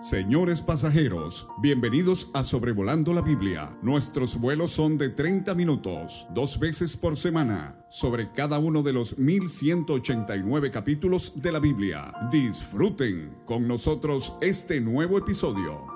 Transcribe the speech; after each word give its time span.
Señores 0.00 0.60
pasajeros, 0.60 1.48
bienvenidos 1.58 2.30
a 2.34 2.44
Sobrevolando 2.44 3.14
la 3.14 3.22
Biblia. 3.22 3.70
Nuestros 3.80 4.38
vuelos 4.38 4.70
son 4.70 4.98
de 4.98 5.08
30 5.08 5.54
minutos, 5.54 6.26
dos 6.34 6.58
veces 6.58 6.98
por 6.98 7.16
semana, 7.16 7.76
sobre 7.88 8.30
cada 8.30 8.58
uno 8.58 8.82
de 8.82 8.92
los 8.92 9.16
1189 9.16 10.70
capítulos 10.70 11.32
de 11.40 11.50
la 11.50 11.60
Biblia. 11.60 12.12
Disfruten 12.30 13.38
con 13.46 13.66
nosotros 13.66 14.34
este 14.42 14.82
nuevo 14.82 15.16
episodio. 15.16 15.95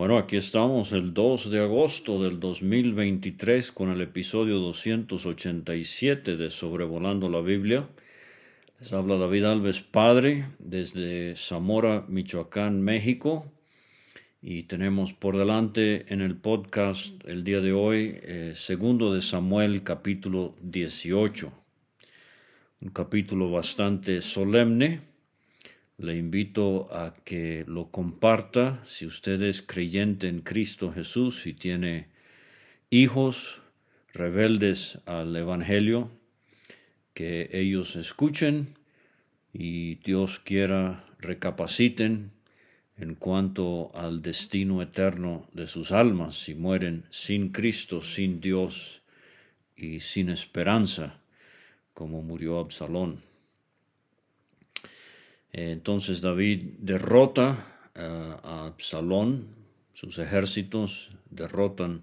Bueno, 0.00 0.16
aquí 0.16 0.38
estamos 0.38 0.92
el 0.92 1.12
2 1.12 1.50
de 1.50 1.60
agosto 1.60 2.22
del 2.22 2.40
2023 2.40 3.70
con 3.70 3.90
el 3.90 4.00
episodio 4.00 4.58
287 4.58 6.38
de 6.38 6.48
Sobrevolando 6.48 7.28
la 7.28 7.42
Biblia. 7.42 7.86
Les 8.78 8.94
habla 8.94 9.16
David 9.16 9.44
Alves 9.44 9.82
Padre 9.82 10.46
desde 10.58 11.36
Zamora, 11.36 12.06
Michoacán, 12.08 12.80
México. 12.80 13.52
Y 14.40 14.62
tenemos 14.62 15.12
por 15.12 15.36
delante 15.36 16.10
en 16.10 16.22
el 16.22 16.34
podcast 16.34 17.22
el 17.26 17.44
día 17.44 17.60
de 17.60 17.74
hoy, 17.74 18.18
eh, 18.22 18.52
segundo 18.56 19.12
de 19.12 19.20
Samuel, 19.20 19.82
capítulo 19.82 20.54
18. 20.62 21.52
Un 22.80 22.88
capítulo 22.88 23.50
bastante 23.50 24.22
solemne 24.22 25.09
le 26.00 26.16
invito 26.16 26.88
a 26.92 27.14
que 27.24 27.62
lo 27.66 27.90
comparta 27.90 28.80
si 28.84 29.04
usted 29.04 29.42
es 29.42 29.60
creyente 29.60 30.28
en 30.28 30.40
Cristo 30.40 30.92
Jesús 30.92 31.46
y 31.46 31.52
tiene 31.52 32.06
hijos 32.88 33.60
rebeldes 34.14 34.98
al 35.04 35.36
Evangelio, 35.36 36.10
que 37.12 37.50
ellos 37.52 37.96
escuchen 37.96 38.78
y 39.52 39.96
Dios 39.96 40.38
quiera 40.38 41.04
recapaciten 41.18 42.30
en 42.96 43.14
cuanto 43.14 43.90
al 43.94 44.22
destino 44.22 44.80
eterno 44.80 45.48
de 45.52 45.66
sus 45.66 45.92
almas 45.92 46.34
si 46.34 46.54
mueren 46.54 47.04
sin 47.10 47.50
Cristo, 47.50 48.00
sin 48.00 48.40
Dios 48.40 49.02
y 49.76 50.00
sin 50.00 50.30
esperanza, 50.30 51.20
como 51.92 52.22
murió 52.22 52.58
Absalón. 52.58 53.29
Entonces 55.52 56.20
David 56.20 56.62
derrota 56.78 57.90
eh, 57.94 58.00
a 58.00 58.66
Absalón, 58.66 59.48
sus 59.92 60.18
ejércitos 60.18 61.10
derrotan 61.30 62.02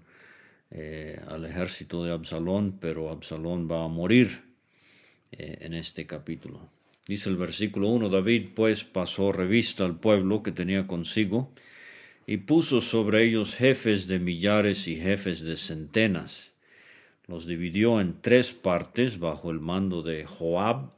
eh, 0.70 1.20
al 1.26 1.44
ejército 1.46 2.04
de 2.04 2.12
Absalón, 2.12 2.78
pero 2.80 3.10
Absalón 3.10 3.70
va 3.70 3.84
a 3.84 3.88
morir 3.88 4.42
eh, 5.32 5.58
en 5.60 5.74
este 5.74 6.06
capítulo. 6.06 6.68
Dice 7.06 7.30
el 7.30 7.36
versículo 7.36 7.88
1, 7.88 8.10
David 8.10 8.48
pues 8.54 8.84
pasó 8.84 9.32
revista 9.32 9.84
al 9.84 9.98
pueblo 9.98 10.42
que 10.42 10.52
tenía 10.52 10.86
consigo 10.86 11.50
y 12.26 12.36
puso 12.36 12.82
sobre 12.82 13.24
ellos 13.24 13.54
jefes 13.54 14.06
de 14.06 14.18
millares 14.18 14.86
y 14.88 14.96
jefes 14.96 15.40
de 15.40 15.56
centenas. 15.56 16.52
Los 17.26 17.46
dividió 17.46 18.02
en 18.02 18.20
tres 18.20 18.52
partes 18.52 19.18
bajo 19.18 19.50
el 19.50 19.60
mando 19.60 20.02
de 20.02 20.26
Joab, 20.26 20.90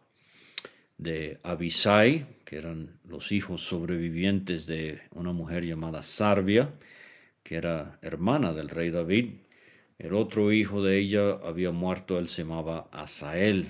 de 0.98 1.38
Abisai, 1.44 2.26
que 2.50 2.58
eran 2.58 2.98
los 3.08 3.30
hijos 3.30 3.62
sobrevivientes 3.62 4.66
de 4.66 5.02
una 5.12 5.32
mujer 5.32 5.64
llamada 5.64 6.02
Sarvia, 6.02 6.74
que 7.44 7.54
era 7.54 8.00
hermana 8.02 8.52
del 8.52 8.68
rey 8.68 8.90
David. 8.90 9.34
El 10.00 10.14
otro 10.14 10.50
hijo 10.50 10.82
de 10.82 10.98
ella 10.98 11.38
había 11.44 11.70
muerto, 11.70 12.18
él 12.18 12.26
se 12.26 12.42
llamaba 12.42 12.88
Asael. 12.90 13.68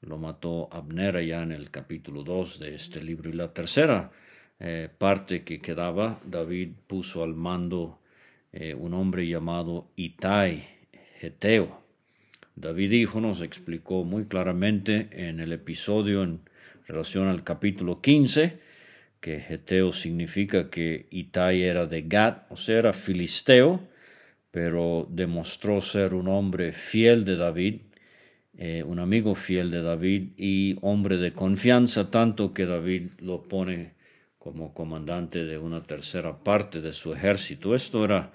Lo 0.00 0.18
mató 0.18 0.68
Abner 0.72 1.16
allá 1.16 1.44
en 1.44 1.52
el 1.52 1.70
capítulo 1.70 2.24
2 2.24 2.58
de 2.58 2.74
este 2.74 3.00
libro. 3.00 3.30
Y 3.30 3.34
la 3.34 3.52
tercera 3.54 4.10
eh, 4.58 4.88
parte 4.98 5.44
que 5.44 5.60
quedaba, 5.60 6.20
David 6.26 6.70
puso 6.88 7.22
al 7.22 7.34
mando 7.34 8.00
eh, 8.50 8.74
un 8.74 8.94
hombre 8.94 9.28
llamado 9.28 9.92
Itai, 9.94 10.64
Geteo. 11.20 11.84
David 12.56 12.90
hijo 12.90 13.20
nos 13.20 13.42
explicó 13.42 14.02
muy 14.02 14.24
claramente 14.24 15.08
en 15.12 15.38
el 15.38 15.52
episodio 15.52 16.24
en 16.24 16.47
relación 16.88 17.28
al 17.28 17.44
capítulo 17.44 18.00
15, 18.00 18.58
que 19.20 19.40
Geteo 19.40 19.92
significa 19.92 20.70
que 20.70 21.06
Itai 21.10 21.62
era 21.62 21.84
de 21.86 22.02
Gat, 22.02 22.50
o 22.50 22.56
sea, 22.56 22.78
era 22.78 22.92
filisteo, 22.94 23.86
pero 24.50 25.06
demostró 25.10 25.82
ser 25.82 26.14
un 26.14 26.28
hombre 26.28 26.72
fiel 26.72 27.26
de 27.26 27.36
David, 27.36 27.80
eh, 28.56 28.82
un 28.82 28.98
amigo 28.98 29.34
fiel 29.34 29.70
de 29.70 29.82
David 29.82 30.30
y 30.38 30.76
hombre 30.80 31.18
de 31.18 31.30
confianza, 31.32 32.10
tanto 32.10 32.54
que 32.54 32.64
David 32.64 33.10
lo 33.18 33.42
pone 33.42 33.92
como 34.38 34.72
comandante 34.72 35.44
de 35.44 35.58
una 35.58 35.82
tercera 35.82 36.38
parte 36.42 36.80
de 36.80 36.92
su 36.92 37.12
ejército. 37.12 37.74
Esto 37.74 38.04
era 38.04 38.32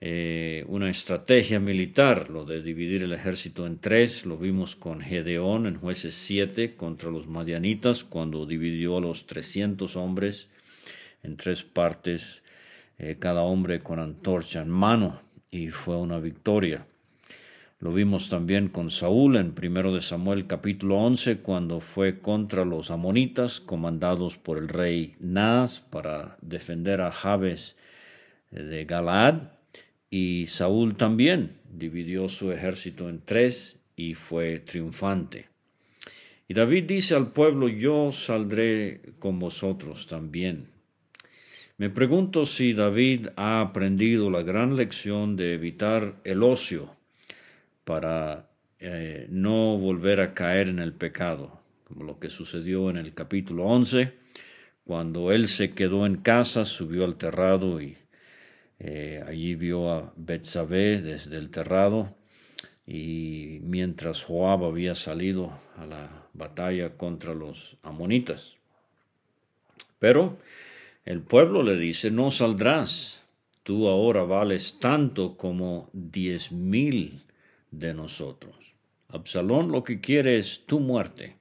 eh, 0.00 0.64
una 0.68 0.90
estrategia 0.90 1.58
militar, 1.58 2.30
lo 2.30 2.44
de 2.44 2.62
dividir 2.62 3.02
el 3.02 3.12
ejército 3.12 3.66
en 3.66 3.78
tres, 3.78 4.26
lo 4.26 4.36
vimos 4.36 4.76
con 4.76 5.00
Gedeón 5.00 5.66
en 5.66 5.76
jueces 5.76 6.14
7 6.14 6.76
contra 6.76 7.10
los 7.10 7.26
madianitas, 7.26 8.04
cuando 8.04 8.46
dividió 8.46 8.98
a 8.98 9.00
los 9.00 9.26
300 9.26 9.96
hombres 9.96 10.50
en 11.24 11.36
tres 11.36 11.64
partes, 11.64 12.44
eh, 12.98 13.16
cada 13.18 13.42
hombre 13.42 13.80
con 13.80 13.98
antorcha 13.98 14.62
en 14.62 14.70
mano, 14.70 15.20
y 15.50 15.68
fue 15.68 15.96
una 15.96 16.20
victoria. 16.20 16.86
Lo 17.80 17.92
vimos 17.92 18.28
también 18.28 18.68
con 18.68 18.90
Saúl 18.90 19.36
en 19.36 19.52
1 19.60 19.94
de 19.94 20.00
Samuel 20.00 20.46
capítulo 20.46 20.98
11, 20.98 21.38
cuando 21.38 21.80
fue 21.80 22.20
contra 22.20 22.64
los 22.64 22.92
amonitas, 22.92 23.58
comandados 23.58 24.36
por 24.36 24.58
el 24.58 24.68
rey 24.68 25.16
Naz 25.18 25.80
para 25.80 26.38
defender 26.40 27.00
a 27.00 27.10
Jabes 27.10 27.76
de 28.52 28.84
Galaad 28.84 29.57
y 30.10 30.46
Saúl 30.46 30.96
también 30.96 31.58
dividió 31.70 32.28
su 32.28 32.52
ejército 32.52 33.08
en 33.08 33.20
tres 33.24 33.80
y 33.96 34.14
fue 34.14 34.60
triunfante. 34.60 35.48
Y 36.46 36.54
David 36.54 36.84
dice 36.84 37.14
al 37.14 37.32
pueblo, 37.32 37.68
yo 37.68 38.10
saldré 38.10 39.02
con 39.18 39.38
vosotros 39.38 40.06
también. 40.06 40.68
Me 41.76 41.90
pregunto 41.90 42.46
si 42.46 42.72
David 42.72 43.28
ha 43.36 43.60
aprendido 43.60 44.30
la 44.30 44.42
gran 44.42 44.74
lección 44.74 45.36
de 45.36 45.54
evitar 45.54 46.16
el 46.24 46.42
ocio 46.42 46.90
para 47.84 48.48
eh, 48.80 49.26
no 49.30 49.76
volver 49.76 50.20
a 50.20 50.34
caer 50.34 50.68
en 50.68 50.78
el 50.78 50.92
pecado, 50.92 51.60
como 51.84 52.04
lo 52.04 52.18
que 52.18 52.30
sucedió 52.30 52.90
en 52.90 52.96
el 52.96 53.12
capítulo 53.14 53.64
11, 53.66 54.12
cuando 54.84 55.32
él 55.32 55.48
se 55.48 55.72
quedó 55.72 56.06
en 56.06 56.16
casa, 56.16 56.64
subió 56.64 57.04
al 57.04 57.16
terrado 57.16 57.80
y 57.80 57.96
eh, 58.78 59.22
allí 59.26 59.54
vio 59.54 59.90
a 59.90 60.12
Betsabé 60.16 61.00
desde 61.00 61.36
el 61.36 61.50
terrado 61.50 62.14
y 62.86 63.58
mientras 63.62 64.22
Joab 64.22 64.64
había 64.64 64.94
salido 64.94 65.52
a 65.76 65.86
la 65.86 66.28
batalla 66.32 66.96
contra 66.96 67.34
los 67.34 67.76
amonitas. 67.82 68.56
Pero 69.98 70.38
el 71.04 71.20
pueblo 71.22 71.62
le 71.62 71.76
dice, 71.76 72.10
no 72.10 72.30
saldrás, 72.30 73.22
tú 73.62 73.88
ahora 73.88 74.22
vales 74.22 74.78
tanto 74.78 75.36
como 75.36 75.90
diez 75.92 76.52
mil 76.52 77.24
de 77.70 77.94
nosotros. 77.94 78.54
Absalón 79.08 79.72
lo 79.72 79.82
que 79.82 80.00
quiere 80.00 80.38
es 80.38 80.64
tu 80.66 80.80
muerte. 80.80 81.36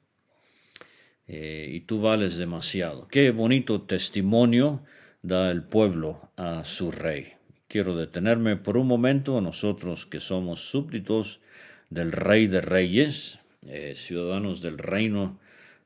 Eh, 1.28 1.70
y 1.74 1.82
tú 1.82 2.00
vales 2.00 2.38
demasiado. 2.38 3.08
Qué 3.10 3.32
bonito 3.32 3.82
testimonio 3.82 4.82
da 5.22 5.52
el 5.52 5.64
pueblo 5.64 6.32
a 6.38 6.64
su 6.64 6.92
rey. 6.92 7.34
Quiero 7.68 7.98
detenerme 7.98 8.56
por 8.56 8.78
un 8.78 8.88
momento 8.88 9.38
a 9.38 9.42
nosotros 9.42 10.06
que 10.06 10.20
somos 10.20 10.70
súbditos 10.70 11.42
del 11.90 12.12
Rey 12.12 12.48
de 12.48 12.62
Reyes, 12.62 13.40
eh, 13.64 13.94
ciudadanos 13.96 14.62
del 14.62 14.78
reino 14.78 15.40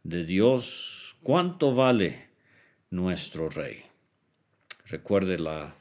de 0.04 0.26
Dios. 0.26 1.16
¿Cuánto 1.24 1.74
vale 1.74 2.30
nuestro 2.92 3.50
Rey? 3.50 3.84
Recuerde 4.86 5.40
la 5.40 5.76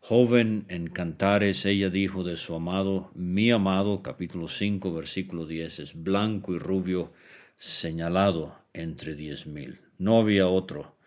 joven 0.00 0.64
en 0.68 0.88
Cantares, 0.88 1.66
ella 1.66 1.90
dijo 1.90 2.24
de 2.24 2.36
su 2.36 2.54
amado, 2.54 3.10
mi 3.14 3.50
amado, 3.50 4.02
capítulo 4.02 4.48
5, 4.48 4.92
versículo 4.92 5.46
10, 5.46 5.78
es 5.80 6.02
blanco 6.02 6.54
y 6.54 6.58
rubio, 6.58 7.12
señalado 7.56 8.58
entre 8.72 9.14
diez 9.14 9.46
mil. 9.46 9.80
No 9.98 10.18
había 10.18 10.48
otro 10.48 10.97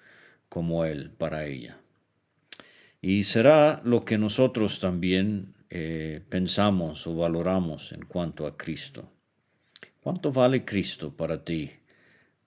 como 0.52 0.84
él 0.84 1.12
para 1.18 1.46
ella. 1.46 1.78
Y 3.02 3.24
será 3.24 3.82
lo 3.86 4.04
que 4.04 4.18
nosotros 4.18 4.80
también 4.80 5.56
eh, 5.70 6.20
pensamos 6.28 7.08
o 7.08 7.16
valoramos 7.16 7.94
en 7.94 8.04
cuanto 8.04 8.46
a 8.46 8.58
Cristo. 8.58 9.10
¿Cuánto 10.02 10.30
vale 10.34 10.66
Cristo 10.66 11.16
para 11.16 11.42
ti, 11.46 11.72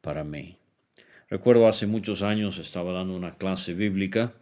para 0.03 0.23
mí? 0.23 0.59
Recuerdo 1.31 1.67
hace 1.67 1.87
muchos 1.87 2.21
años 2.21 2.59
estaba 2.59 2.93
dando 2.93 3.17
una 3.17 3.39
clase 3.39 3.73
bíblica 3.73 4.35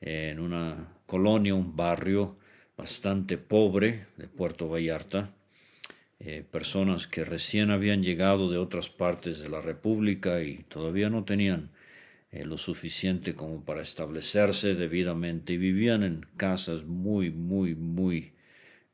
en 0.00 0.40
una 0.40 0.88
colonia, 1.06 1.54
un 1.54 1.76
barrio 1.76 2.38
bastante 2.76 3.38
pobre 3.38 4.08
de 4.16 4.26
Puerto 4.26 4.68
Vallarta. 4.68 5.30
eh, 6.18 6.42
personas 6.50 7.06
que 7.06 7.24
recién 7.24 7.70
habían 7.70 8.02
llegado 8.02 8.50
de 8.50 8.58
otras 8.58 8.88
partes 8.88 9.38
de 9.38 9.48
la 9.48 9.60
República 9.60 10.42
y 10.42 10.64
todavía 10.68 11.08
no 11.10 11.24
tenían 11.24 11.70
eh, 12.36 12.44
lo 12.44 12.58
suficiente 12.58 13.34
como 13.34 13.64
para 13.64 13.80
establecerse 13.80 14.74
debidamente 14.74 15.54
y 15.54 15.56
vivían 15.56 16.02
en 16.02 16.26
casas 16.36 16.84
muy, 16.84 17.30
muy, 17.30 17.74
muy 17.74 18.32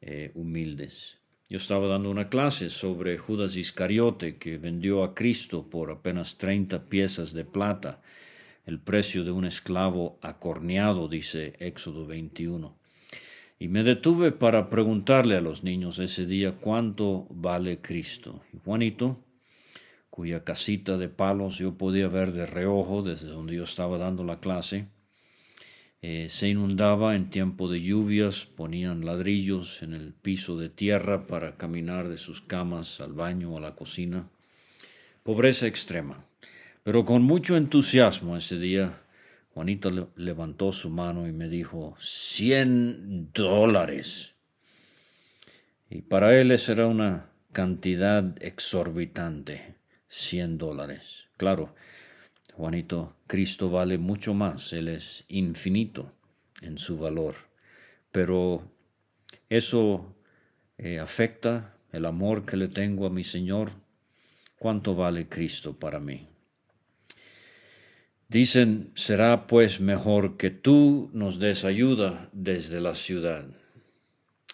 eh, 0.00 0.31
humildes. 0.35 1.19
Yo 1.49 1.56
estaba 1.56 1.89
dando 1.89 2.09
una 2.09 2.29
clase 2.29 2.71
sobre 2.71 3.19
Judas 3.19 3.56
Iscariote 3.56 4.37
que 4.37 4.59
vendió 4.59 5.03
a 5.03 5.15
Cristo 5.15 5.69
por 5.69 5.91
apenas 5.91 6.39
30 6.39 6.85
piezas 6.89 7.33
de 7.33 7.44
plata, 7.44 8.00
el 8.65 8.79
precio 8.79 9.25
de 9.25 9.33
un 9.33 9.44
esclavo 9.44 10.19
acorneado, 10.23 11.09
dice 11.09 11.55
Éxodo 11.59 12.06
21. 12.06 12.79
Y 13.59 13.69
me 13.69 13.83
detuve 13.83 14.31
para 14.31 14.71
preguntarle 14.71 15.37
a 15.37 15.41
los 15.41 15.65
niños 15.65 15.99
ese 15.99 16.27
día 16.27 16.53
cuánto 16.53 17.27
vale 17.31 17.81
Cristo. 17.81 18.41
Juanito, 18.65 19.19
cuya 20.12 20.44
casita 20.44 20.99
de 20.99 21.09
palos 21.09 21.56
yo 21.56 21.79
podía 21.79 22.06
ver 22.06 22.32
de 22.32 22.44
reojo 22.44 23.03
desde 23.03 23.29
donde 23.29 23.55
yo 23.55 23.62
estaba 23.62 23.97
dando 23.97 24.25
la 24.25 24.41
clase. 24.41 24.88
Eh, 26.03 26.26
se 26.29 26.50
inundaba 26.50 27.17
en 27.17 27.31
tiempo 27.31 27.70
de 27.70 27.81
lluvias, 27.81 28.44
ponían 28.44 29.06
ladrillos 29.06 29.82
en 29.82 29.94
el 29.94 30.12
piso 30.12 30.59
de 30.59 30.69
tierra 30.69 31.26
para 31.26 31.56
caminar 31.56 32.11
de 32.11 32.19
sus 32.19 32.43
camas 32.43 33.00
al 33.00 33.14
baño 33.14 33.55
o 33.55 33.56
a 33.56 33.62
la 33.62 33.75
cocina. 33.75 34.29
Pobreza 35.23 35.67
extrema. 35.67 36.23
Pero 36.82 37.06
con 37.06 37.23
mucho 37.23 37.56
entusiasmo 37.56 38.37
ese 38.37 38.58
día, 38.58 39.00
Juanito 39.55 40.11
levantó 40.17 40.73
su 40.73 40.91
mano 40.91 41.26
y 41.26 41.32
me 41.32 41.49
dijo, 41.49 41.97
cien 41.99 43.31
dólares. 43.32 44.35
Y 45.88 46.03
para 46.03 46.38
él 46.38 46.50
era 46.50 46.87
una 46.87 47.31
cantidad 47.50 48.37
exorbitante. 48.43 49.81
100 50.12 50.59
dólares. 50.59 51.29
Claro, 51.38 51.75
Juanito, 52.53 53.17
Cristo 53.26 53.70
vale 53.70 53.97
mucho 53.97 54.35
más, 54.35 54.75
Él 54.75 54.88
es 54.88 55.25
infinito 55.29 56.12
en 56.61 56.76
su 56.76 56.99
valor, 56.99 57.35
pero 58.12 58.70
eso 59.49 60.14
eh, 60.76 60.99
afecta 60.99 61.79
el 61.93 62.05
amor 62.05 62.44
que 62.44 62.59
le 62.59 62.69
tengo 62.69 63.06
a 63.06 63.11
mi 63.11 63.25
Señor. 63.25 63.70
¿Cuánto 64.59 64.94
vale 64.94 65.29
Cristo 65.29 65.79
para 65.79 65.99
mí? 65.99 66.29
Dicen, 68.29 68.93
será 68.94 69.47
pues 69.47 69.81
mejor 69.81 70.37
que 70.37 70.50
tú 70.50 71.11
nos 71.15 71.38
des 71.38 71.65
ayuda 71.65 72.29
desde 72.32 72.81
la 72.81 72.94
ciudad. 72.94 73.47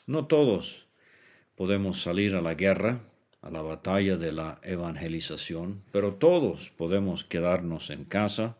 No 0.06 0.26
todos 0.26 0.87
podemos 1.56 2.00
salir 2.00 2.37
a 2.37 2.43
la 2.43 2.54
guerra, 2.54 3.00
a 3.40 3.50
la 3.50 3.62
batalla 3.62 4.17
de 4.17 4.32
la 4.32 4.61
evangelización, 4.62 5.82
pero 5.93 6.14
todos 6.14 6.70
podemos 6.70 7.25
quedarnos 7.25 7.90
en 7.90 8.05
casa 8.05 8.56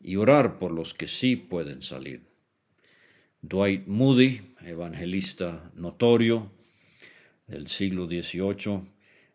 y 0.00 0.16
orar 0.16 0.58
por 0.58 0.72
los 0.72 0.94
que 0.94 1.06
sí 1.06 1.36
pueden 1.36 1.82
salir. 1.82 2.22
Dwight 3.42 3.86
Moody, 3.86 4.40
evangelista 4.64 5.70
notorio 5.74 6.50
del 7.46 7.66
siglo 7.66 8.06
XVIII, 8.06 8.82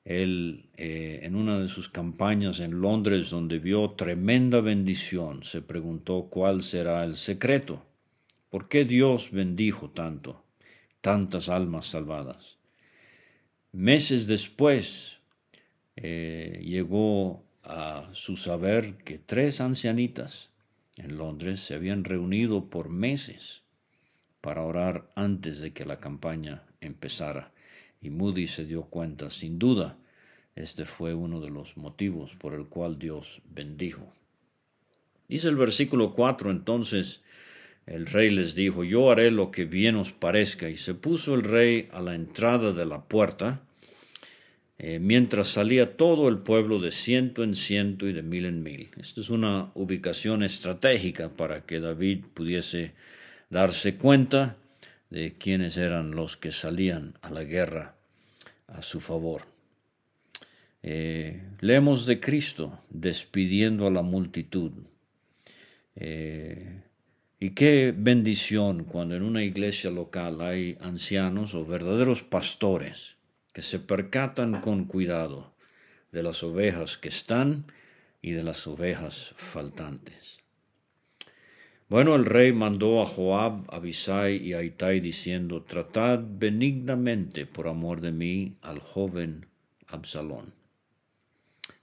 él 0.03 0.69
eh, 0.77 1.19
en 1.23 1.35
una 1.35 1.59
de 1.59 1.67
sus 1.67 1.89
campañas 1.89 2.59
en 2.59 2.81
Londres 2.81 3.29
donde 3.29 3.59
vio 3.59 3.91
tremenda 3.91 4.61
bendición, 4.61 5.43
se 5.43 5.61
preguntó 5.61 6.27
cuál 6.29 6.61
será 6.61 7.03
el 7.03 7.15
secreto. 7.15 7.85
¿Por 8.49 8.67
qué 8.67 8.83
Dios 8.83 9.31
bendijo 9.31 9.91
tanto, 9.91 10.43
tantas 11.01 11.49
almas 11.49 11.85
salvadas? 11.85 12.60
Meses 13.71 14.27
después 14.27 15.19
eh, 15.95 16.61
llegó 16.63 17.45
a 17.63 18.09
su 18.11 18.35
saber 18.35 18.97
que 18.97 19.17
tres 19.17 19.61
ancianitas 19.61 20.51
en 20.97 21.17
Londres 21.17 21.61
se 21.61 21.75
habían 21.75 22.03
reunido 22.03 22.69
por 22.69 22.89
meses 22.89 23.63
para 24.41 24.63
orar 24.63 25.09
antes 25.15 25.61
de 25.61 25.71
que 25.71 25.85
la 25.85 25.99
campaña 25.99 26.63
empezara. 26.81 27.53
Y 28.01 28.09
Moody 28.09 28.47
se 28.47 28.65
dio 28.65 28.83
cuenta, 28.83 29.29
sin 29.29 29.57
duda, 29.57 29.97
este 30.55 30.85
fue 30.85 31.13
uno 31.13 31.39
de 31.39 31.49
los 31.49 31.77
motivos 31.77 32.35
por 32.35 32.53
el 32.53 32.65
cual 32.65 32.99
Dios 32.99 33.41
bendijo. 33.45 34.13
Dice 35.29 35.47
el 35.47 35.55
versículo 35.55 36.09
4 36.09 36.51
entonces, 36.51 37.21
el 37.85 38.05
rey 38.05 38.29
les 38.29 38.55
dijo, 38.55 38.83
yo 38.83 39.11
haré 39.11 39.31
lo 39.31 39.51
que 39.51 39.65
bien 39.65 39.95
os 39.95 40.11
parezca. 40.11 40.69
Y 40.69 40.77
se 40.77 40.93
puso 40.93 41.35
el 41.35 41.43
rey 41.43 41.89
a 41.91 42.01
la 42.01 42.15
entrada 42.15 42.71
de 42.71 42.85
la 42.85 43.01
puerta, 43.03 43.61
eh, 44.77 44.99
mientras 44.99 45.47
salía 45.47 45.95
todo 45.97 46.27
el 46.27 46.39
pueblo 46.39 46.79
de 46.79 46.91
ciento 46.91 47.43
en 47.43 47.53
ciento 47.53 48.07
y 48.07 48.13
de 48.13 48.23
mil 48.23 48.45
en 48.45 48.63
mil. 48.63 48.89
Esta 48.99 49.21
es 49.21 49.29
una 49.29 49.71
ubicación 49.75 50.43
estratégica 50.43 51.29
para 51.29 51.65
que 51.65 51.79
David 51.79 52.25
pudiese 52.33 52.93
darse 53.49 53.95
cuenta 53.95 54.57
de 55.09 55.33
quiénes 55.37 55.77
eran 55.77 56.11
los 56.11 56.37
que 56.37 56.51
salían 56.51 57.13
a 57.21 57.29
la 57.29 57.43
guerra 57.43 57.95
a 58.67 58.81
su 58.81 58.99
favor. 58.99 59.43
Eh, 60.83 61.43
leemos 61.59 62.05
de 62.05 62.19
Cristo 62.19 62.79
despidiendo 62.89 63.85
a 63.85 63.91
la 63.91 64.01
multitud. 64.01 64.71
Eh, 65.95 66.81
y 67.43 67.49
qué 67.49 67.91
bendición 67.97 68.83
cuando 68.83 69.15
en 69.15 69.23
una 69.23 69.43
iglesia 69.43 69.89
local 69.89 70.41
hay 70.41 70.77
ancianos 70.79 71.55
o 71.55 71.65
verdaderos 71.65 72.21
pastores 72.21 73.17
que 73.51 73.63
se 73.63 73.79
percatan 73.79 74.61
con 74.61 74.85
cuidado 74.85 75.51
de 76.11 76.21
las 76.21 76.43
ovejas 76.43 76.99
que 76.99 77.09
están 77.09 77.65
y 78.21 78.33
de 78.33 78.43
las 78.43 78.67
ovejas 78.67 79.33
faltantes. 79.37 80.39
Bueno, 81.89 82.13
el 82.15 82.25
rey 82.25 82.53
mandó 82.53 83.01
a 83.01 83.07
Joab, 83.07 83.73
Abisai 83.73 84.37
y 84.37 84.53
a 84.53 84.61
Itai 84.61 84.99
diciendo, 84.99 85.63
tratad 85.63 86.19
benignamente 86.23 87.47
por 87.47 87.67
amor 87.67 88.01
de 88.01 88.11
mí 88.11 88.57
al 88.61 88.77
joven 88.77 89.47
Absalón. 89.87 90.53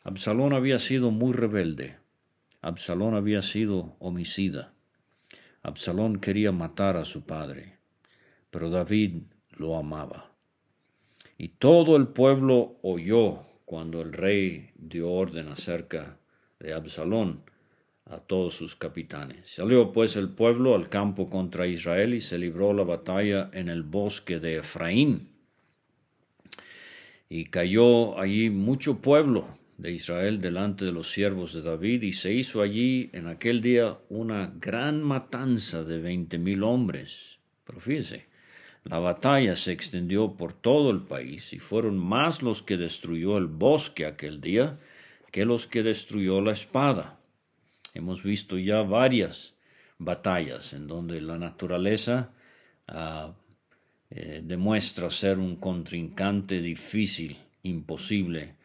Absalón 0.04 0.52
había 0.52 0.78
sido 0.78 1.10
muy 1.10 1.32
rebelde. 1.32 1.96
Absalón 2.62 3.16
había 3.16 3.42
sido 3.42 3.96
homicida. 3.98 4.72
Absalón 5.68 6.18
quería 6.18 6.50
matar 6.50 6.96
a 6.96 7.04
su 7.04 7.22
padre, 7.22 7.76
pero 8.50 8.70
David 8.70 9.22
lo 9.52 9.76
amaba. 9.76 10.32
Y 11.36 11.48
todo 11.48 11.96
el 11.96 12.08
pueblo 12.08 12.78
oyó 12.82 13.40
cuando 13.66 14.00
el 14.00 14.14
rey 14.14 14.70
dio 14.76 15.10
orden 15.10 15.48
acerca 15.48 16.16
de 16.58 16.72
Absalón 16.72 17.42
a 18.06 18.18
todos 18.18 18.54
sus 18.54 18.76
capitanes. 18.76 19.50
Salió 19.50 19.92
pues 19.92 20.16
el 20.16 20.30
pueblo 20.30 20.74
al 20.74 20.88
campo 20.88 21.28
contra 21.28 21.66
Israel 21.66 22.14
y 22.14 22.20
se 22.20 22.38
libró 22.38 22.72
la 22.72 22.84
batalla 22.84 23.50
en 23.52 23.68
el 23.68 23.82
bosque 23.82 24.40
de 24.40 24.56
Efraín. 24.56 25.28
Y 27.28 27.44
cayó 27.44 28.18
allí 28.18 28.48
mucho 28.48 29.02
pueblo 29.02 29.57
de 29.78 29.92
Israel 29.92 30.40
delante 30.40 30.84
de 30.84 30.92
los 30.92 31.10
siervos 31.10 31.54
de 31.54 31.62
David, 31.62 32.02
y 32.02 32.12
se 32.12 32.34
hizo 32.34 32.60
allí 32.60 33.10
en 33.12 33.28
aquel 33.28 33.60
día 33.60 33.96
una 34.08 34.52
gran 34.60 35.02
matanza 35.02 35.84
de 35.84 35.98
veinte 35.98 36.36
mil 36.36 36.64
hombres. 36.64 37.38
Pero 37.64 37.80
fíjense, 37.80 38.26
la 38.84 38.98
batalla 38.98 39.54
se 39.54 39.72
extendió 39.72 40.34
por 40.34 40.52
todo 40.52 40.90
el 40.90 41.02
país, 41.02 41.52
y 41.52 41.60
fueron 41.60 41.96
más 41.96 42.42
los 42.42 42.60
que 42.62 42.76
destruyó 42.76 43.38
el 43.38 43.46
bosque 43.46 44.04
aquel 44.04 44.40
día 44.40 44.78
que 45.30 45.44
los 45.44 45.66
que 45.66 45.82
destruyó 45.82 46.40
la 46.40 46.52
espada. 46.52 47.20
Hemos 47.94 48.22
visto 48.22 48.58
ya 48.58 48.82
varias 48.82 49.54
batallas 49.98 50.72
en 50.72 50.86
donde 50.86 51.20
la 51.20 51.38
naturaleza 51.38 52.32
ah, 52.88 53.34
eh, 54.10 54.40
demuestra 54.42 55.10
ser 55.10 55.38
un 55.38 55.56
contrincante 55.56 56.60
difícil, 56.60 57.36
imposible 57.62 58.57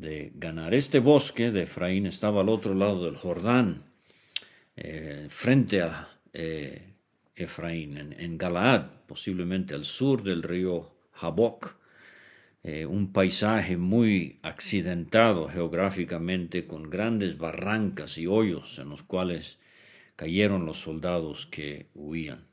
de 0.00 0.32
ganar. 0.34 0.74
Este 0.74 0.98
bosque 0.98 1.50
de 1.50 1.62
Efraín 1.62 2.06
estaba 2.06 2.40
al 2.40 2.48
otro 2.48 2.74
lado 2.74 3.04
del 3.04 3.16
Jordán, 3.16 3.84
eh, 4.76 5.26
frente 5.28 5.82
a 5.82 6.08
eh, 6.32 6.94
Efraín, 7.36 7.98
en, 7.98 8.38
Galaad, 8.38 8.86
posiblemente 9.06 9.74
al 9.74 9.84
sur 9.84 10.22
del 10.22 10.42
río 10.42 10.90
Jaboc, 11.12 11.76
eh, 12.62 12.86
un 12.86 13.12
paisaje 13.12 13.76
muy 13.76 14.38
accidentado 14.42 15.48
geográficamente, 15.48 16.66
con 16.66 16.88
grandes 16.88 17.36
barrancas 17.36 18.16
y 18.16 18.26
hoyos 18.26 18.78
en 18.78 18.88
los 18.88 19.02
cuales 19.02 19.58
cayeron 20.16 20.64
los 20.64 20.78
soldados 20.78 21.46
que 21.46 21.88
huían. 21.94 22.46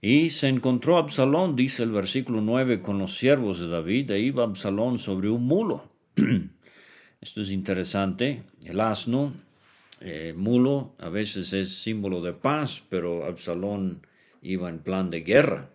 Y 0.00 0.30
se 0.30 0.48
encontró 0.48 0.98
Absalón, 0.98 1.56
dice 1.56 1.84
el 1.84 1.90
versículo 1.90 2.40
9, 2.40 2.80
con 2.80 2.98
los 2.98 3.16
siervos 3.16 3.60
de 3.60 3.68
David, 3.68 4.10
e 4.10 4.20
iba 4.20 4.44
Absalón 4.44 4.98
sobre 4.98 5.28
un 5.28 5.44
mulo 5.44 5.95
Esto 7.20 7.42
es 7.42 7.50
interesante. 7.50 8.42
El 8.64 8.80
asno, 8.80 9.34
eh, 10.00 10.32
mulo, 10.36 10.94
a 10.98 11.08
veces 11.08 11.52
es 11.52 11.82
símbolo 11.82 12.22
de 12.22 12.32
paz, 12.32 12.82
pero 12.88 13.26
Absalón 13.26 14.06
iba 14.42 14.68
en 14.68 14.78
plan 14.78 15.10
de 15.10 15.20
guerra. 15.20 15.70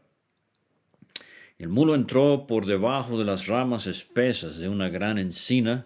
El 1.59 1.69
mulo 1.69 1.93
entró 1.93 2.47
por 2.47 2.65
debajo 2.65 3.19
de 3.19 3.25
las 3.25 3.45
ramas 3.45 3.85
espesas 3.85 4.57
de 4.57 4.67
una 4.67 4.89
gran 4.89 5.19
encina 5.19 5.85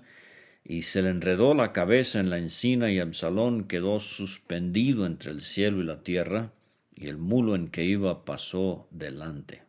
y 0.63 0.83
se 0.83 1.01
le 1.01 1.09
enredó 1.09 1.53
la 1.53 1.73
cabeza 1.73 2.21
en 2.21 2.29
la 2.29 2.37
encina 2.37 2.89
y 2.91 2.99
Absalón 2.99 3.65
quedó 3.65 3.99
suspendido 3.99 5.05
entre 5.05 5.31
el 5.31 5.41
cielo 5.41 5.81
y 5.81 5.83
la 5.83 6.01
tierra 6.01 6.53
y 6.95 7.07
el 7.07 7.17
mulo 7.17 7.55
en 7.55 7.67
que 7.67 7.83
iba 7.83 8.23
pasó 8.23 8.87
delante. 8.89 9.63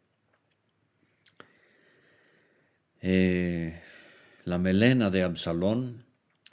Eh, 3.02 3.80
la 4.46 4.58
melena 4.58 5.10
de 5.10 5.22
Absalón 5.22 6.04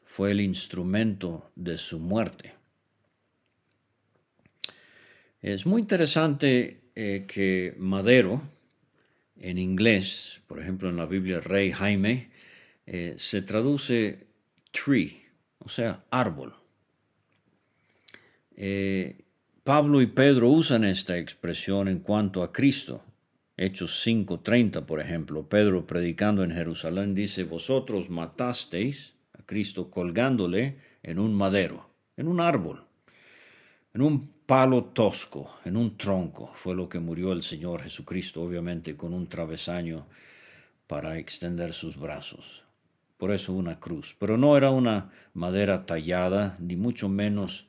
fue 0.04 0.32
el 0.32 0.42
instrumento 0.42 1.52
de 1.56 1.78
su 1.78 2.00
muerte. 2.00 2.56
Es 5.42 5.68
muy 5.68 5.82
interesante 5.82 6.90
eh, 6.96 7.26
que 7.28 7.76
Madero, 7.78 8.42
en 9.38 9.60
inglés, 9.60 10.42
por 10.48 10.60
ejemplo 10.60 10.90
en 10.90 10.98
la 10.98 11.06
Biblia 11.06 11.40
Rey 11.40 11.72
Jaime, 11.72 12.32
eh, 12.88 13.14
se 13.18 13.44
traduce 13.44 14.26
tree, 14.72 15.28
o 15.60 15.70
sea, 15.70 16.04
árbol. 16.10 16.56
Eh, 18.56 19.24
Pablo 19.64 20.02
y 20.02 20.08
Pedro 20.08 20.50
usan 20.50 20.84
esta 20.84 21.20
expresión 21.20 21.88
en 21.88 22.00
cuanto 22.00 22.42
a 22.42 22.52
Cristo. 22.52 23.04
Hechos 23.56 24.04
5:30, 24.04 24.86
por 24.88 25.00
ejemplo, 25.00 25.48
Pedro 25.48 25.86
predicando 25.86 26.44
en 26.44 26.52
Jerusalén 26.52 27.14
dice, 27.14 27.44
vosotros 27.44 28.10
matasteis 28.10 29.14
a 29.38 29.44
Cristo 29.44 29.92
colgándole 29.92 30.80
en 31.04 31.20
un 31.20 31.36
madero, 31.36 31.90
en 32.18 32.28
un 32.28 32.42
árbol, 32.42 32.84
en 33.94 34.02
un 34.02 34.28
palo 34.48 34.86
tosco, 34.86 35.60
en 35.66 35.78
un 35.78 35.98
tronco. 35.98 36.52
Fue 36.56 36.74
lo 36.74 36.90
que 36.90 37.00
murió 37.00 37.32
el 37.32 37.44
Señor 37.44 37.84
Jesucristo, 37.84 38.42
obviamente 38.42 38.96
con 38.96 39.14
un 39.14 39.28
travesaño 39.28 40.08
para 40.88 41.20
extender 41.20 41.74
sus 41.74 41.96
brazos. 41.96 42.64
Por 43.18 43.32
eso 43.32 43.54
una 43.54 43.80
cruz. 43.80 44.16
Pero 44.18 44.36
no 44.36 44.58
era 44.58 44.72
una 44.72 45.12
madera 45.36 45.86
tallada, 45.86 46.58
ni 46.60 46.76
mucho 46.76 47.08
menos 47.08 47.68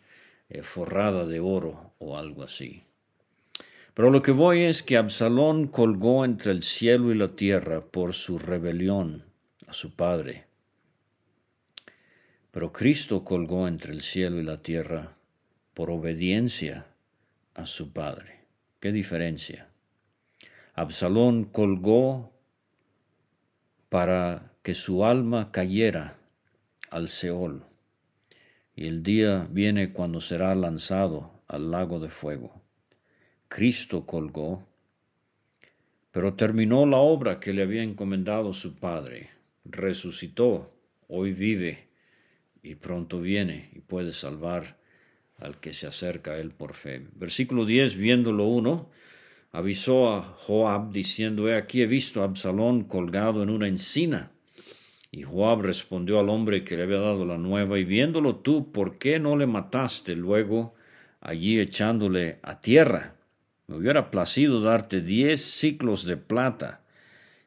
eh, 0.49 0.63
forrada 0.63 1.27
de 1.27 1.41
oro 1.41 1.93
o 1.99 2.17
algo 2.17 2.43
así. 2.43 2.84
Pero 3.95 4.11
lo 4.11 4.23
que 4.23 4.33
voy 4.33 4.63
es 4.63 4.83
que 4.83 4.97
Absalón 4.97 5.69
colgó 5.69 6.25
entre 6.25 6.51
el 6.51 6.65
cielo 6.65 7.13
y 7.13 7.15
la 7.17 7.29
tierra 7.29 7.81
por 7.81 8.13
su 8.13 8.39
rebelión 8.39 9.25
a 9.69 9.73
su 9.73 9.95
padre. 9.95 10.47
Pero 12.51 12.73
Cristo 12.73 13.25
colgó 13.25 13.69
entre 13.69 13.93
el 13.93 14.03
cielo 14.03 14.41
y 14.41 14.43
la 14.43 14.59
tierra 14.59 15.17
por 15.75 15.91
obediencia 15.91 16.87
a 17.55 17.67
su 17.67 17.93
padre. 17.93 18.41
¿Qué 18.81 18.91
diferencia? 18.91 19.69
Absalón 20.75 21.45
colgó 21.45 22.33
para 23.89 24.53
que 24.63 24.75
su 24.75 25.05
alma 25.05 25.53
cayera 25.53 26.17
al 26.91 27.09
Seol, 27.09 27.65
y 28.75 28.89
el 28.89 29.05
día 29.05 29.47
viene 29.51 29.93
cuando 29.93 30.21
será 30.21 30.55
lanzado 30.57 31.31
al 31.47 31.71
lago 31.71 32.01
de 32.01 32.09
fuego. 32.09 32.64
Cristo 33.55 34.05
colgó, 34.05 34.67
pero 36.11 36.35
terminó 36.35 36.87
la 36.87 36.97
obra 36.97 37.39
que 37.39 37.53
le 37.53 37.63
había 37.63 37.85
encomendado 37.85 38.53
su 38.53 38.75
Padre, 38.75 39.31
resucitó, 39.65 40.75
hoy 41.07 41.33
vive 41.33 41.87
y 42.65 42.75
pronto 42.75 43.21
viene 43.21 43.71
y 43.73 43.79
puede 43.79 44.11
salvar 44.11 44.81
al 45.39 45.61
que 45.61 45.73
se 45.73 45.87
acerca 45.87 46.33
a 46.33 46.39
él 46.39 46.51
por 46.51 46.75
fe. 46.75 47.07
Versículo 47.15 47.65
10, 47.65 47.95
viéndolo 47.95 48.49
uno, 48.49 48.91
avisó 49.53 50.13
a 50.13 50.23
Joab 50.23 50.91
diciendo, 50.91 51.49
he 51.49 51.55
aquí 51.55 51.81
he 51.83 51.87
visto 51.87 52.23
a 52.23 52.25
Absalón 52.25 52.83
colgado 52.83 53.45
en 53.45 53.51
una 53.51 53.69
encina. 53.69 54.33
Y 55.13 55.23
Joab 55.23 55.61
respondió 55.61 56.19
al 56.19 56.29
hombre 56.29 56.65
que 56.65 56.77
le 56.77 56.83
había 56.83 56.99
dado 56.99 57.25
la 57.25 57.39
nueva, 57.39 57.79
y 57.79 57.85
viéndolo 57.85 58.35
tú, 58.35 58.73
¿por 58.73 58.99
qué 58.99 59.21
no 59.21 59.37
le 59.37 59.47
mataste 59.47 60.17
luego 60.17 60.75
allí 61.21 61.61
echándole 61.61 62.41
a 62.43 62.61
tierra? 62.61 63.14
Me 63.67 63.77
hubiera 63.77 64.11
placido 64.11 64.61
darte 64.61 65.01
diez 65.01 65.41
ciclos 65.43 66.05
de 66.05 66.17
plata 66.17 66.83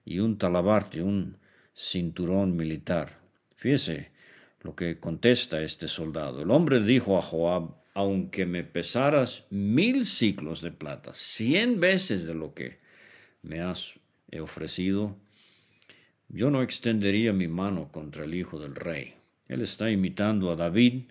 y 0.04 0.20
un 0.20 0.38
talabarte, 0.38 1.04
un 1.04 1.38
cinturón 1.74 2.56
militar. 2.56 3.20
Fíjese 3.56 4.12
lo 4.62 4.76
que 4.76 5.00
contesta 5.00 5.62
este 5.62 5.88
soldado. 5.88 6.42
El 6.42 6.50
hombre 6.50 6.82
dijo 6.82 7.18
a 7.18 7.22
Joab, 7.22 7.76
aunque 7.94 8.46
me 8.46 8.64
pesaras 8.64 9.46
mil 9.50 10.06
ciclos 10.06 10.62
de 10.62 10.72
plata, 10.72 11.12
cien 11.14 11.80
veces 11.80 12.26
de 12.26 12.34
lo 12.34 12.54
que 12.54 12.80
me 13.44 13.62
has 13.62 13.94
ofrecido, 14.40 15.16
yo 16.30 16.50
no 16.50 16.62
extendería 16.62 17.32
mi 17.32 17.48
mano 17.48 17.92
contra 17.92 18.26
el 18.26 18.34
hijo 18.34 18.60
del 18.60 18.76
rey. 18.76 19.14
Él 19.48 19.62
está 19.62 19.90
imitando 19.90 20.52
a 20.52 20.56
David 20.56 21.04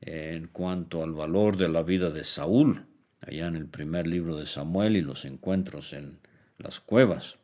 en 0.00 0.48
cuanto 0.48 1.02
al 1.02 1.12
valor 1.12 1.56
de 1.56 1.68
la 1.68 1.82
vida 1.82 2.10
de 2.10 2.24
Saúl 2.24 2.86
allá 3.26 3.46
en 3.48 3.56
el 3.56 3.66
primer 3.66 4.06
libro 4.06 4.36
de 4.36 4.46
Samuel 4.46 4.96
y 4.96 5.02
los 5.02 5.24
encuentros 5.24 5.92
en 5.92 6.18
las 6.58 6.80
cuevas. 6.80 7.38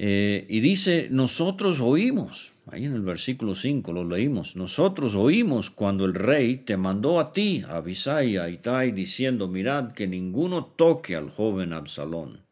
Eh, 0.00 0.46
y 0.48 0.60
dice, 0.60 1.08
nosotros 1.10 1.80
oímos, 1.80 2.52
ahí 2.66 2.84
en 2.84 2.94
el 2.94 3.02
versículo 3.02 3.56
5 3.56 3.92
lo 3.92 4.04
leímos, 4.04 4.54
nosotros 4.54 5.16
oímos 5.16 5.70
cuando 5.70 6.04
el 6.04 6.14
rey 6.14 6.58
te 6.58 6.76
mandó 6.76 7.18
a 7.18 7.32
ti, 7.32 7.64
a 7.68 7.78
Abisai 7.78 8.30
y 8.30 8.36
a 8.36 8.48
Itai, 8.48 8.92
diciendo, 8.92 9.48
mirad 9.48 9.92
que 9.92 10.06
ninguno 10.06 10.64
toque 10.64 11.16
al 11.16 11.30
joven 11.30 11.72
Absalón. 11.72 12.42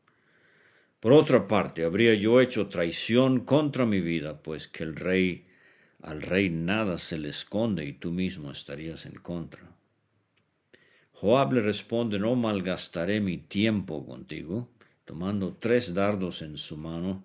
Por 0.98 1.12
otra 1.12 1.46
parte, 1.46 1.84
habría 1.84 2.14
yo 2.14 2.40
hecho 2.40 2.66
traición 2.66 3.40
contra 3.44 3.86
mi 3.86 4.00
vida, 4.00 4.42
pues 4.42 4.66
que 4.66 4.82
el 4.82 4.96
rey, 4.96 5.46
al 6.02 6.22
rey 6.22 6.50
nada 6.50 6.98
se 6.98 7.16
le 7.16 7.28
esconde 7.28 7.84
y 7.84 7.92
tú 7.92 8.10
mismo 8.10 8.50
estarías 8.50 9.06
en 9.06 9.14
contra. 9.14 9.75
Joab 11.18 11.54
le 11.54 11.62
responde, 11.62 12.18
no 12.18 12.36
malgastaré 12.36 13.20
mi 13.20 13.38
tiempo 13.38 14.04
contigo. 14.04 14.68
Tomando 15.06 15.54
tres 15.54 15.94
dardos 15.94 16.42
en 16.42 16.58
su 16.58 16.76
mano, 16.76 17.24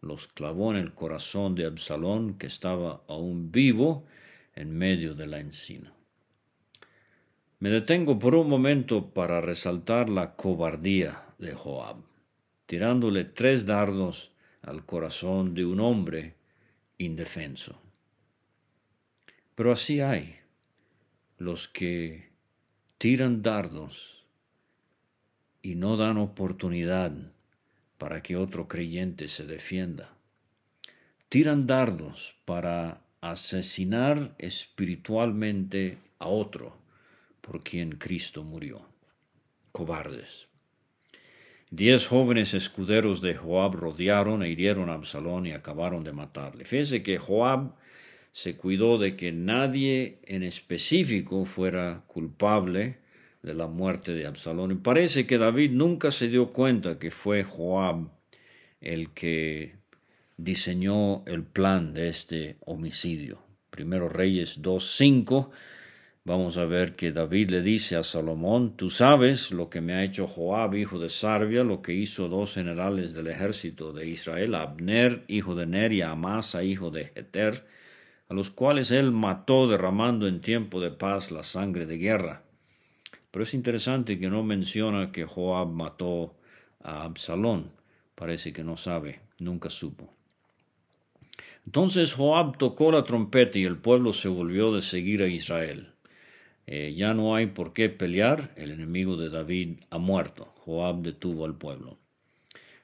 los 0.00 0.26
clavó 0.26 0.72
en 0.72 0.78
el 0.78 0.92
corazón 0.92 1.54
de 1.54 1.66
Absalón, 1.66 2.36
que 2.36 2.48
estaba 2.48 3.04
aún 3.06 3.52
vivo 3.52 4.06
en 4.56 4.76
medio 4.76 5.14
de 5.14 5.28
la 5.28 5.38
encina. 5.38 5.92
Me 7.60 7.70
detengo 7.70 8.18
por 8.18 8.34
un 8.34 8.48
momento 8.48 9.10
para 9.10 9.40
resaltar 9.40 10.08
la 10.08 10.34
cobardía 10.34 11.22
de 11.38 11.54
Joab, 11.54 11.98
tirándole 12.66 13.24
tres 13.24 13.66
dardos 13.66 14.32
al 14.62 14.84
corazón 14.84 15.54
de 15.54 15.64
un 15.64 15.78
hombre 15.78 16.34
indefenso. 16.98 17.80
Pero 19.54 19.70
así 19.70 20.00
hay 20.00 20.36
los 21.36 21.68
que 21.68 22.27
tiran 22.98 23.42
dardos 23.42 24.24
y 25.62 25.76
no 25.76 25.96
dan 25.96 26.18
oportunidad 26.18 27.12
para 27.96 28.22
que 28.22 28.36
otro 28.36 28.66
creyente 28.66 29.28
se 29.28 29.46
defienda. 29.46 30.10
Tiran 31.28 31.68
dardos 31.68 32.34
para 32.44 33.00
asesinar 33.20 34.34
espiritualmente 34.38 35.98
a 36.18 36.26
otro 36.26 36.76
por 37.40 37.62
quien 37.62 37.92
Cristo 37.92 38.42
murió. 38.42 38.82
Cobardes. 39.70 40.48
Diez 41.70 42.06
jóvenes 42.08 42.54
escuderos 42.54 43.20
de 43.20 43.36
Joab 43.36 43.74
rodearon 43.74 44.42
e 44.42 44.48
hirieron 44.48 44.90
a 44.90 44.94
Absalón 44.94 45.46
y 45.46 45.52
acabaron 45.52 46.02
de 46.02 46.12
matarle. 46.12 46.64
Fíjese 46.64 47.02
que 47.02 47.18
Joab 47.18 47.74
se 48.32 48.56
cuidó 48.56 48.98
de 48.98 49.16
que 49.16 49.32
nadie 49.32 50.18
en 50.24 50.42
específico 50.42 51.44
fuera 51.44 52.04
culpable 52.06 52.98
de 53.42 53.54
la 53.54 53.66
muerte 53.66 54.12
de 54.12 54.26
Absalón. 54.26 54.72
Y 54.72 54.74
parece 54.76 55.26
que 55.26 55.38
David 55.38 55.70
nunca 55.72 56.10
se 56.10 56.28
dio 56.28 56.52
cuenta 56.52 56.98
que 56.98 57.10
fue 57.10 57.42
Joab 57.42 58.08
el 58.80 59.10
que 59.10 59.76
diseñó 60.36 61.24
el 61.26 61.42
plan 61.42 61.92
de 61.92 62.08
este 62.08 62.56
homicidio. 62.60 63.42
Primero 63.70 64.08
Reyes 64.08 64.62
2.5, 64.62 65.50
vamos 66.24 66.58
a 66.58 66.64
ver 66.64 66.94
que 66.94 67.12
David 67.12 67.50
le 67.50 67.62
dice 67.62 67.96
a 67.96 68.02
Salomón, 68.02 68.76
tú 68.76 68.90
sabes 68.90 69.50
lo 69.50 69.68
que 69.68 69.80
me 69.80 69.94
ha 69.94 70.04
hecho 70.04 70.26
Joab, 70.26 70.74
hijo 70.74 70.98
de 70.98 71.08
Sarvia, 71.08 71.64
lo 71.64 71.82
que 71.82 71.92
hizo 71.92 72.28
dos 72.28 72.54
generales 72.54 73.14
del 73.14 73.28
ejército 73.28 73.92
de 73.92 74.08
Israel, 74.08 74.54
Abner, 74.54 75.24
hijo 75.28 75.54
de 75.54 75.66
Ner, 75.66 75.92
y 75.92 76.02
Amasa, 76.02 76.62
hijo 76.62 76.90
de 76.90 77.12
Heter, 77.14 77.64
a 78.28 78.34
los 78.34 78.50
cuales 78.50 78.90
él 78.90 79.10
mató 79.10 79.68
derramando 79.68 80.28
en 80.28 80.40
tiempo 80.40 80.80
de 80.80 80.90
paz 80.90 81.30
la 81.30 81.42
sangre 81.42 81.86
de 81.86 81.96
guerra. 81.96 82.42
Pero 83.30 83.42
es 83.42 83.54
interesante 83.54 84.18
que 84.18 84.28
no 84.28 84.42
menciona 84.42 85.12
que 85.12 85.24
Joab 85.24 85.68
mató 85.68 86.34
a 86.82 87.04
Absalón. 87.04 87.70
Parece 88.14 88.52
que 88.52 88.64
no 88.64 88.76
sabe, 88.76 89.20
nunca 89.38 89.70
supo. 89.70 90.12
Entonces 91.64 92.14
Joab 92.14 92.58
tocó 92.58 92.90
la 92.90 93.04
trompeta 93.04 93.58
y 93.58 93.64
el 93.64 93.78
pueblo 93.78 94.12
se 94.12 94.28
volvió 94.28 94.72
de 94.72 94.82
seguir 94.82 95.22
a 95.22 95.28
Israel. 95.28 95.92
Eh, 96.66 96.94
ya 96.94 97.14
no 97.14 97.34
hay 97.34 97.46
por 97.46 97.72
qué 97.72 97.88
pelear, 97.88 98.52
el 98.56 98.70
enemigo 98.70 99.16
de 99.16 99.30
David 99.30 99.78
ha 99.90 99.98
muerto. 99.98 100.52
Joab 100.64 101.00
detuvo 101.00 101.46
al 101.46 101.54
pueblo. 101.54 101.96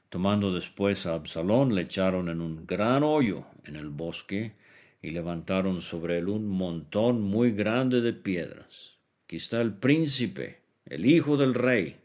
Tomando 0.08 0.54
después 0.54 1.06
a 1.06 1.14
Absalón, 1.14 1.74
le 1.74 1.82
echaron 1.82 2.28
en 2.28 2.40
un 2.40 2.66
gran 2.66 3.02
hoyo 3.02 3.46
en 3.64 3.76
el 3.76 3.88
bosque 3.88 4.54
y 5.04 5.10
levantaron 5.10 5.82
sobre 5.82 6.16
él 6.16 6.30
un 6.30 6.48
montón 6.48 7.20
muy 7.20 7.50
grande 7.52 8.00
de 8.00 8.14
piedras. 8.14 8.96
Aquí 9.24 9.36
está 9.36 9.60
el 9.60 9.74
príncipe, 9.74 10.62
el 10.86 11.04
hijo 11.04 11.36
del 11.36 11.52
rey, 11.52 11.98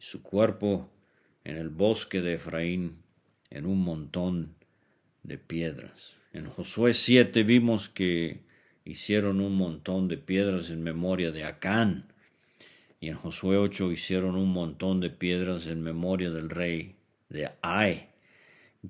y 0.00 0.02
su 0.02 0.22
cuerpo 0.22 0.88
en 1.44 1.56
el 1.56 1.68
bosque 1.68 2.22
de 2.22 2.36
Efraín 2.36 3.02
en 3.50 3.66
un 3.66 3.80
montón 3.82 4.54
de 5.22 5.36
piedras. 5.36 6.16
En 6.32 6.48
Josué 6.48 6.94
7 6.94 7.42
vimos 7.42 7.90
que 7.90 8.40
hicieron 8.86 9.42
un 9.42 9.54
montón 9.54 10.08
de 10.08 10.16
piedras 10.16 10.70
en 10.70 10.82
memoria 10.82 11.30
de 11.30 11.44
Acán, 11.44 12.10
y 13.00 13.08
en 13.08 13.16
Josué 13.16 13.58
8 13.58 13.92
hicieron 13.92 14.34
un 14.34 14.50
montón 14.50 15.00
de 15.00 15.10
piedras 15.10 15.66
en 15.66 15.82
memoria 15.82 16.30
del 16.30 16.48
rey 16.48 16.96
de 17.28 17.50
Ai. 17.60 18.08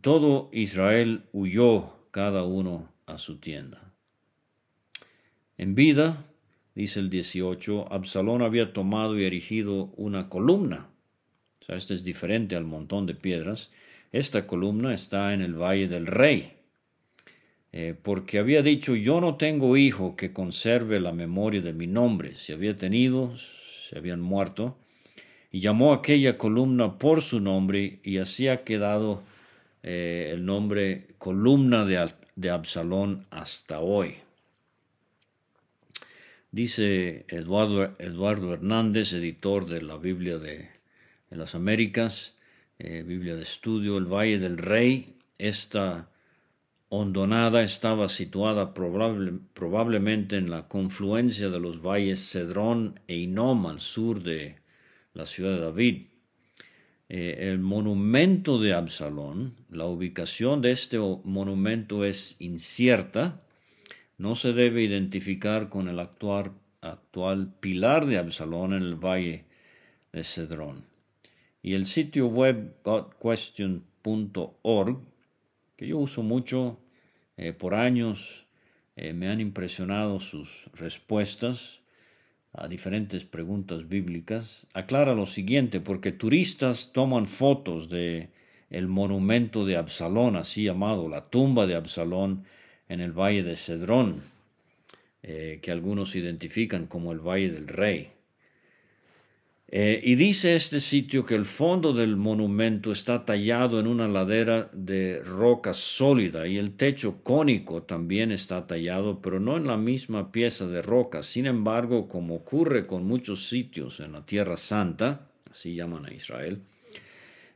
Todo 0.03 0.51
Israel 0.53 1.25
huyó 1.33 1.97
cada 2.13 2.45
uno 2.45 2.97
a 3.09 3.19
su 3.19 3.39
tienda. 3.39 3.93
En 5.57 5.75
vida, 5.75 6.27
dice 6.75 7.01
el 7.01 7.11
18, 7.11 7.93
Absalón 7.93 8.43
había 8.43 8.73
tomado 8.73 9.19
y 9.19 9.25
erigido 9.25 9.93
una 9.97 10.29
columna. 10.29 10.89
O 11.61 11.65
sea, 11.65 11.77
este 11.77 11.95
es 11.95 12.05
diferente 12.05 12.55
al 12.55 12.65
montón 12.65 13.07
de 13.07 13.15
piedras. 13.15 13.71
Esta 14.13 14.47
columna 14.47 14.95
está 14.95 15.35
en 15.35 15.43
el 15.43 15.55
Valle 15.55 15.89
del 15.89 16.07
Rey. 16.07 16.53
Eh, 17.73 17.95
porque 18.01 18.39
había 18.39 18.63
dicho, 18.63 18.95
yo 18.95 19.21
no 19.21 19.37
tengo 19.37 19.77
hijo 19.77 20.17
que 20.17 20.33
conserve 20.33 21.01
la 21.01 21.13
memoria 21.13 21.61
de 21.61 21.73
mi 21.73 21.87
nombre. 21.87 22.35
Si 22.35 22.53
había 22.53 22.77
tenido, 22.77 23.37
se 23.37 23.99
habían 23.99 24.21
muerto 24.21 24.79
y 25.51 25.61
llamó 25.61 25.93
aquella 25.93 26.39
columna 26.39 26.99
por 26.99 27.23
su 27.23 27.41
nombre 27.41 28.01
y 28.03 28.19
así 28.19 28.49
ha 28.49 28.65
quedado 28.65 29.23
eh, 29.83 30.31
el 30.33 30.45
nombre 30.45 31.15
columna 31.19 31.85
de, 31.85 32.51
Absalón 32.51 33.27
hasta 33.31 33.81
hoy. 33.81 34.17
Dice 36.51 37.27
Eduardo, 37.29 37.95
Eduardo, 37.99 38.55
Hernández, 38.55 39.13
editor 39.13 39.67
de 39.67 39.83
la 39.83 39.97
Biblia 39.97 40.39
de, 40.39 40.71
las 41.31 41.55
Américas, 41.55 42.35
eh, 42.79 43.03
Biblia 43.07 43.37
de 43.37 43.43
Estudio, 43.43 43.99
el 43.99 44.07
Valle 44.07 44.39
del 44.39 44.59
Rey, 44.59 45.17
esta 45.37 46.09
hondonada 46.89 47.63
estaba 47.63 48.09
situada 48.09 48.73
probablemente 48.73 50.37
en 50.37 50.51
la 50.51 50.69
confluencia 50.69 51.51
de 51.51 51.61
los 51.61 51.83
valles 51.83 52.31
Cedrón 52.33 52.99
e 53.07 53.17
Inom 53.17 53.67
al 53.67 53.81
sur 53.81 54.23
de, 54.23 54.57
la 55.19 55.27
ciudad 55.27 55.55
de 55.55 55.61
David. 55.61 56.07
Eh, 57.09 57.49
el 57.51 57.59
monumento 57.59 58.59
de 58.59 58.75
Absalón, 58.75 59.57
la 59.71 59.87
ubicación 59.87 60.61
de 60.61 60.73
este 60.73 60.99
monumento 60.99 62.05
es 62.05 62.37
incierta, 62.39 63.41
no 64.19 64.35
se 64.35 64.53
debe 64.53 64.83
identificar 64.83 65.71
con 65.71 65.89
el 65.89 66.01
actual, 66.01 66.53
actual 66.83 67.55
pilar 67.61 68.05
de 68.05 68.19
Absalón 68.19 68.75
en 68.75 68.83
el 68.83 68.97
valle 68.97 69.47
de 70.13 70.23
Cedrón. 70.23 70.85
Y 71.63 71.73
el 71.75 71.87
sitio 71.87 72.27
web 72.27 72.77
godquestion.org, 72.85 75.01
que 75.77 75.87
yo 75.87 75.99
uso 75.99 76.23
mucho 76.23 76.79
eh, 77.39 77.55
por 77.55 77.75
años, 77.75 78.45
eh, 78.97 79.15
me 79.15 79.29
han 79.29 79.41
impresionado 79.41 80.21
sus 80.21 80.69
respuestas 80.75 81.81
a 82.53 82.69
diferentes 82.69 83.25
preguntas 83.25 83.89
bíblicas, 83.89 84.67
aclara 84.73 85.15
lo 85.15 85.27
siguiente, 85.27 85.81
porque 85.81 86.13
turistas 86.13 86.93
toman 86.93 87.27
fotos 87.27 87.89
de 87.89 88.31
el 88.71 88.87
monumento 88.87 89.65
de 89.65 89.77
Absalón, 89.77 90.37
así 90.37 90.65
llamado, 90.65 91.09
la 91.09 91.31
tumba 91.31 91.67
de 91.67 91.75
Absalón 91.75 92.45
en 92.89 93.01
el 93.01 93.13
valle 93.13 93.43
de 93.43 93.57
Cedrón, 93.57 94.23
eh, 95.23 95.59
que 95.63 95.71
algunos 95.71 96.17
identifican 96.17 96.87
como 96.87 97.13
el 97.13 97.21
valle 97.21 97.51
del 97.51 97.69
rey. 97.69 98.11
Eh, 99.71 100.01
y 100.03 100.15
dice 100.15 100.55
este 100.55 100.81
sitio 100.81 101.27
que 101.27 101.35
el 101.35 101.45
fondo 101.45 101.93
del 101.93 102.17
monumento 102.17 102.91
está 102.91 103.27
tallado 103.27 103.79
en 103.79 103.87
una 103.87 104.09
ladera 104.09 104.71
de 104.73 105.23
roca 105.23 105.75
sólida 105.75 106.47
y 106.47 106.57
el 106.57 106.73
techo 106.73 107.23
cónico 107.23 107.83
también 107.83 108.33
está 108.33 108.67
tallado, 108.67 109.21
pero 109.21 109.41
no 109.41 109.59
en 109.59 109.67
la 109.67 109.77
misma 109.77 110.33
pieza 110.33 110.67
de 110.67 110.81
roca. 110.81 111.23
Sin 111.23 111.45
embargo, 111.45 112.09
como 112.09 112.37
ocurre 112.37 112.87
con 112.87 113.07
muchos 113.07 113.47
sitios 113.47 114.01
en 114.01 114.13
la 114.13 114.25
Tierra 114.25 114.57
Santa, 114.57 115.29
así 115.51 115.75
llaman 115.75 116.07
a 116.07 116.15
Israel, 116.15 116.63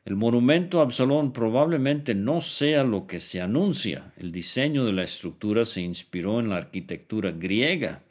el 0.04 0.16
monumento 0.16 0.80
a 0.80 0.82
Absalón 0.82 1.32
probablemente 1.32 2.14
no 2.14 2.42
sea 2.42 2.82
lo 2.82 3.06
que 3.06 3.20
se 3.20 3.40
anuncia. 3.40 4.12
El 4.18 4.32
diseño 4.32 4.84
de 4.84 4.92
la 4.92 5.04
estructura 5.04 5.64
se 5.64 5.80
inspiró 5.80 6.40
en 6.40 6.50
la 6.50 6.56
arquitectura 6.56 7.30
griega 7.30 8.02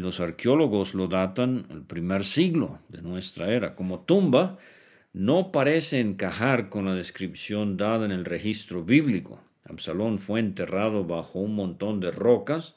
los 0.00 0.20
arqueólogos 0.20 0.94
lo 0.94 1.08
datan 1.08 1.66
el 1.70 1.82
primer 1.82 2.24
siglo 2.24 2.78
de 2.88 3.02
nuestra 3.02 3.52
era. 3.52 3.74
Como 3.74 4.00
tumba, 4.00 4.58
no 5.12 5.50
parece 5.50 6.00
encajar 6.00 6.68
con 6.68 6.84
la 6.84 6.94
descripción 6.94 7.76
dada 7.76 8.04
en 8.04 8.12
el 8.12 8.24
registro 8.24 8.84
bíblico. 8.84 9.40
Absalón 9.64 10.18
fue 10.18 10.40
enterrado 10.40 11.04
bajo 11.04 11.38
un 11.38 11.54
montón 11.54 12.00
de 12.00 12.10
rocas, 12.10 12.76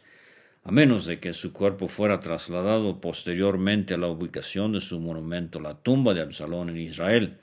a 0.64 0.72
menos 0.72 1.06
de 1.06 1.20
que 1.20 1.34
su 1.34 1.52
cuerpo 1.54 1.88
fuera 1.88 2.20
trasladado 2.20 3.02
posteriormente 3.02 3.94
a 3.94 3.98
la 3.98 4.08
ubicación 4.08 4.72
de 4.72 4.80
su 4.80 5.00
monumento, 5.00 5.60
la 5.60 5.76
tumba 5.76 6.14
de 6.14 6.22
Absalón 6.22 6.70
en 6.70 6.78
Israel. 6.78 7.38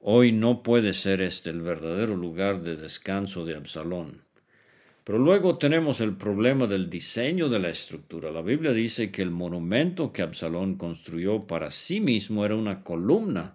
Hoy 0.00 0.32
no 0.32 0.62
puede 0.62 0.92
ser 0.92 1.20
este 1.20 1.50
el 1.50 1.62
verdadero 1.62 2.16
lugar 2.16 2.62
de 2.62 2.76
descanso 2.76 3.44
de 3.44 3.56
Absalón. 3.56 4.22
Pero 5.04 5.18
luego 5.18 5.58
tenemos 5.58 6.00
el 6.00 6.16
problema 6.16 6.68
del 6.68 6.88
diseño 6.88 7.48
de 7.48 7.58
la 7.58 7.70
estructura. 7.70 8.30
La 8.30 8.42
Biblia 8.42 8.72
dice 8.72 9.10
que 9.10 9.22
el 9.22 9.32
monumento 9.32 10.12
que 10.12 10.22
Absalón 10.22 10.76
construyó 10.76 11.44
para 11.46 11.70
sí 11.70 12.00
mismo 12.00 12.44
era 12.44 12.54
una 12.54 12.84
columna, 12.84 13.54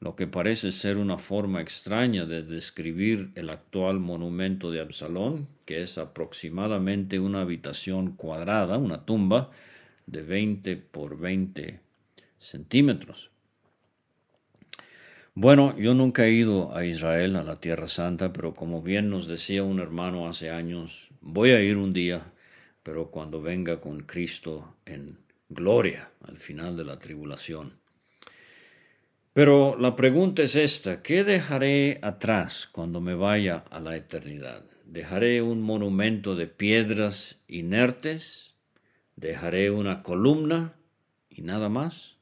lo 0.00 0.14
que 0.14 0.26
parece 0.26 0.72
ser 0.72 0.98
una 0.98 1.16
forma 1.16 1.62
extraña 1.62 2.26
de 2.26 2.42
describir 2.42 3.30
el 3.34 3.48
actual 3.48 3.98
monumento 3.98 4.70
de 4.70 4.80
Absalón, 4.80 5.48
que 5.64 5.80
es 5.80 5.96
aproximadamente 5.96 7.18
una 7.18 7.40
habitación 7.40 8.14
cuadrada, 8.14 8.76
una 8.76 9.06
tumba 9.06 9.50
de 10.06 10.22
20 10.22 10.76
por 10.76 11.18
20 11.18 11.80
centímetros. 12.38 13.30
Bueno, 15.36 15.76
yo 15.76 15.94
nunca 15.94 16.26
he 16.26 16.30
ido 16.30 16.76
a 16.76 16.84
Israel, 16.84 17.34
a 17.34 17.42
la 17.42 17.56
Tierra 17.56 17.88
Santa, 17.88 18.32
pero 18.32 18.54
como 18.54 18.82
bien 18.82 19.10
nos 19.10 19.26
decía 19.26 19.64
un 19.64 19.80
hermano 19.80 20.28
hace 20.28 20.50
años, 20.50 21.08
voy 21.20 21.50
a 21.50 21.60
ir 21.60 21.76
un 21.76 21.92
día, 21.92 22.32
pero 22.84 23.10
cuando 23.10 23.42
venga 23.42 23.80
con 23.80 24.04
Cristo 24.04 24.76
en 24.86 25.18
gloria 25.48 26.08
al 26.22 26.38
final 26.38 26.76
de 26.76 26.84
la 26.84 27.00
tribulación. 27.00 27.72
Pero 29.32 29.76
la 29.76 29.96
pregunta 29.96 30.44
es 30.44 30.54
esta, 30.54 31.02
¿qué 31.02 31.24
dejaré 31.24 31.98
atrás 32.02 32.68
cuando 32.70 33.00
me 33.00 33.16
vaya 33.16 33.64
a 33.72 33.80
la 33.80 33.96
eternidad? 33.96 34.62
¿Dejaré 34.84 35.42
un 35.42 35.62
monumento 35.62 36.36
de 36.36 36.46
piedras 36.46 37.42
inertes? 37.48 38.54
¿Dejaré 39.16 39.72
una 39.72 40.04
columna 40.04 40.76
y 41.28 41.42
nada 41.42 41.68
más? 41.68 42.13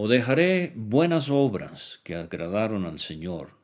O 0.00 0.06
dejaré 0.06 0.72
buenas 0.76 1.28
obras 1.28 1.98
que 2.04 2.14
agradaron 2.14 2.84
al 2.84 3.00
Señor, 3.00 3.58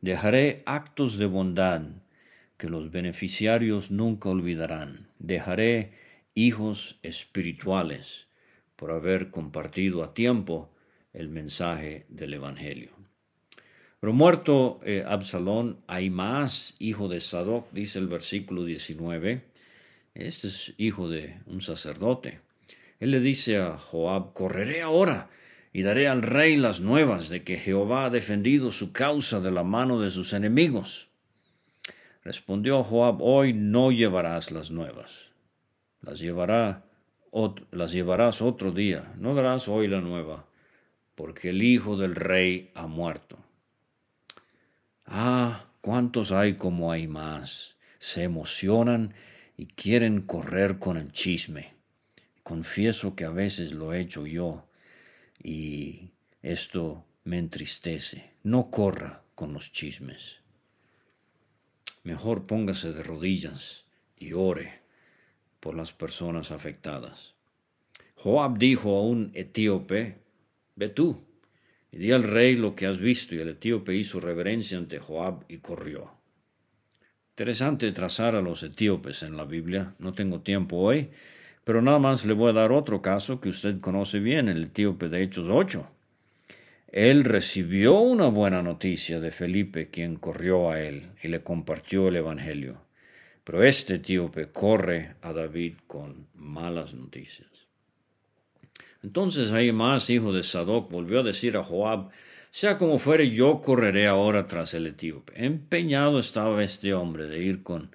dejaré 0.00 0.62
actos 0.64 1.18
de 1.18 1.26
bondad 1.26 1.82
que 2.56 2.68
los 2.68 2.92
beneficiarios 2.92 3.90
nunca 3.90 4.28
olvidarán, 4.28 5.08
dejaré 5.18 5.90
hijos 6.32 7.00
espirituales 7.02 8.28
por 8.76 8.92
haber 8.92 9.32
compartido 9.32 10.04
a 10.04 10.14
tiempo 10.14 10.70
el 11.12 11.28
mensaje 11.28 12.06
del 12.08 12.34
Evangelio. 12.34 12.92
Pero 13.98 14.12
muerto 14.12 14.78
eh, 14.84 15.02
Absalón, 15.04 15.80
hay 15.88 16.08
más 16.08 16.76
hijo 16.78 17.08
de 17.08 17.18
Sadoc, 17.18 17.68
dice 17.72 17.98
el 17.98 18.06
versículo 18.06 18.64
19. 18.64 19.42
Este 20.14 20.46
es 20.46 20.72
hijo 20.78 21.08
de 21.08 21.40
un 21.46 21.60
sacerdote. 21.60 22.38
Él 23.00 23.10
le 23.10 23.18
dice 23.18 23.56
a 23.56 23.76
Joab, 23.76 24.34
correré 24.34 24.82
ahora 24.82 25.28
y 25.72 25.82
daré 25.82 26.08
al 26.08 26.22
rey 26.22 26.56
las 26.56 26.80
nuevas 26.80 27.28
de 27.28 27.44
que 27.44 27.56
Jehová 27.56 28.06
ha 28.06 28.10
defendido 28.10 28.72
su 28.72 28.92
causa 28.92 29.40
de 29.40 29.50
la 29.50 29.62
mano 29.62 30.00
de 30.00 30.10
sus 30.10 30.32
enemigos. 30.32 31.08
Respondió 32.22 32.82
Joab, 32.82 33.22
hoy 33.22 33.52
no 33.52 33.92
llevarás 33.92 34.50
las 34.50 34.70
nuevas, 34.70 35.30
las, 36.02 36.18
llevará, 36.18 36.84
las 37.70 37.92
llevarás 37.92 38.42
otro 38.42 38.72
día, 38.72 39.14
no 39.16 39.34
darás 39.34 39.68
hoy 39.68 39.86
la 39.86 40.00
nueva, 40.00 40.46
porque 41.14 41.50
el 41.50 41.62
hijo 41.62 41.96
del 41.96 42.14
rey 42.14 42.72
ha 42.74 42.86
muerto. 42.86 43.38
Ah, 45.06 45.66
cuántos 45.80 46.32
hay 46.32 46.54
como 46.54 46.92
hay 46.92 47.06
más, 47.06 47.76
se 47.98 48.24
emocionan 48.24 49.14
y 49.56 49.66
quieren 49.66 50.22
correr 50.22 50.78
con 50.78 50.96
el 50.96 51.12
chisme. 51.12 51.74
Confieso 52.42 53.14
que 53.14 53.24
a 53.24 53.30
veces 53.30 53.72
lo 53.72 53.92
he 53.92 54.00
hecho 54.00 54.26
yo 54.26 54.66
y 55.42 56.12
esto 56.42 57.04
me 57.24 57.38
entristece. 57.38 58.30
no 58.42 58.70
corra 58.70 59.22
con 59.34 59.52
los 59.52 59.70
chismes. 59.72 60.38
Mejor 62.02 62.46
póngase 62.46 62.92
de 62.92 63.02
rodillas 63.02 63.84
y 64.18 64.32
ore 64.32 64.80
por 65.60 65.74
las 65.74 65.92
personas 65.92 66.50
afectadas. 66.50 67.34
Joab 68.14 68.58
dijo 68.58 68.96
a 68.96 69.02
un 69.02 69.30
etíope, 69.34 70.18
ve 70.76 70.88
tú 70.88 71.22
y 71.92 71.98
di 71.98 72.12
al 72.12 72.22
rey 72.22 72.54
lo 72.56 72.74
que 72.74 72.86
has 72.86 72.98
visto, 72.98 73.34
y 73.34 73.40
el 73.40 73.48
etíope 73.48 73.94
hizo 73.94 74.20
reverencia 74.20 74.78
ante 74.78 74.98
Joab 74.98 75.44
y 75.48 75.58
corrió. 75.58 76.12
Interesante 77.30 77.90
trazar 77.92 78.36
a 78.36 78.42
los 78.42 78.62
etíopes 78.62 79.22
en 79.22 79.36
la 79.36 79.44
Biblia, 79.44 79.94
no 79.98 80.12
tengo 80.12 80.40
tiempo 80.40 80.76
hoy, 80.76 81.10
pero 81.70 81.82
nada 81.82 82.00
más 82.00 82.26
le 82.26 82.32
voy 82.32 82.50
a 82.50 82.54
dar 82.54 82.72
otro 82.72 83.00
caso 83.00 83.40
que 83.40 83.48
usted 83.48 83.78
conoce 83.78 84.18
bien, 84.18 84.48
el 84.48 84.64
etíope 84.64 85.08
de 85.08 85.22
Hechos 85.22 85.46
8. 85.48 85.88
Él 86.88 87.22
recibió 87.22 88.00
una 88.00 88.26
buena 88.26 88.60
noticia 88.60 89.20
de 89.20 89.30
Felipe, 89.30 89.88
quien 89.88 90.16
corrió 90.16 90.72
a 90.72 90.80
él 90.80 91.10
y 91.22 91.28
le 91.28 91.44
compartió 91.44 92.08
el 92.08 92.16
Evangelio. 92.16 92.80
Pero 93.44 93.62
este 93.62 93.94
etíope 93.94 94.48
corre 94.48 95.14
a 95.22 95.32
David 95.32 95.74
con 95.86 96.26
malas 96.34 96.92
noticias. 96.92 97.68
Entonces 99.04 99.52
más 99.72 100.10
hijo 100.10 100.32
de 100.32 100.42
Sadoc, 100.42 100.90
volvió 100.90 101.20
a 101.20 101.22
decir 101.22 101.56
a 101.56 101.62
Joab, 101.62 102.10
sea 102.50 102.78
como 102.78 102.98
fuere, 102.98 103.30
yo 103.30 103.60
correré 103.60 104.08
ahora 104.08 104.48
tras 104.48 104.74
el 104.74 104.88
etíope. 104.88 105.34
Empeñado 105.36 106.18
estaba 106.18 106.64
este 106.64 106.94
hombre 106.94 107.26
de 107.26 107.38
ir 107.44 107.62
con 107.62 107.94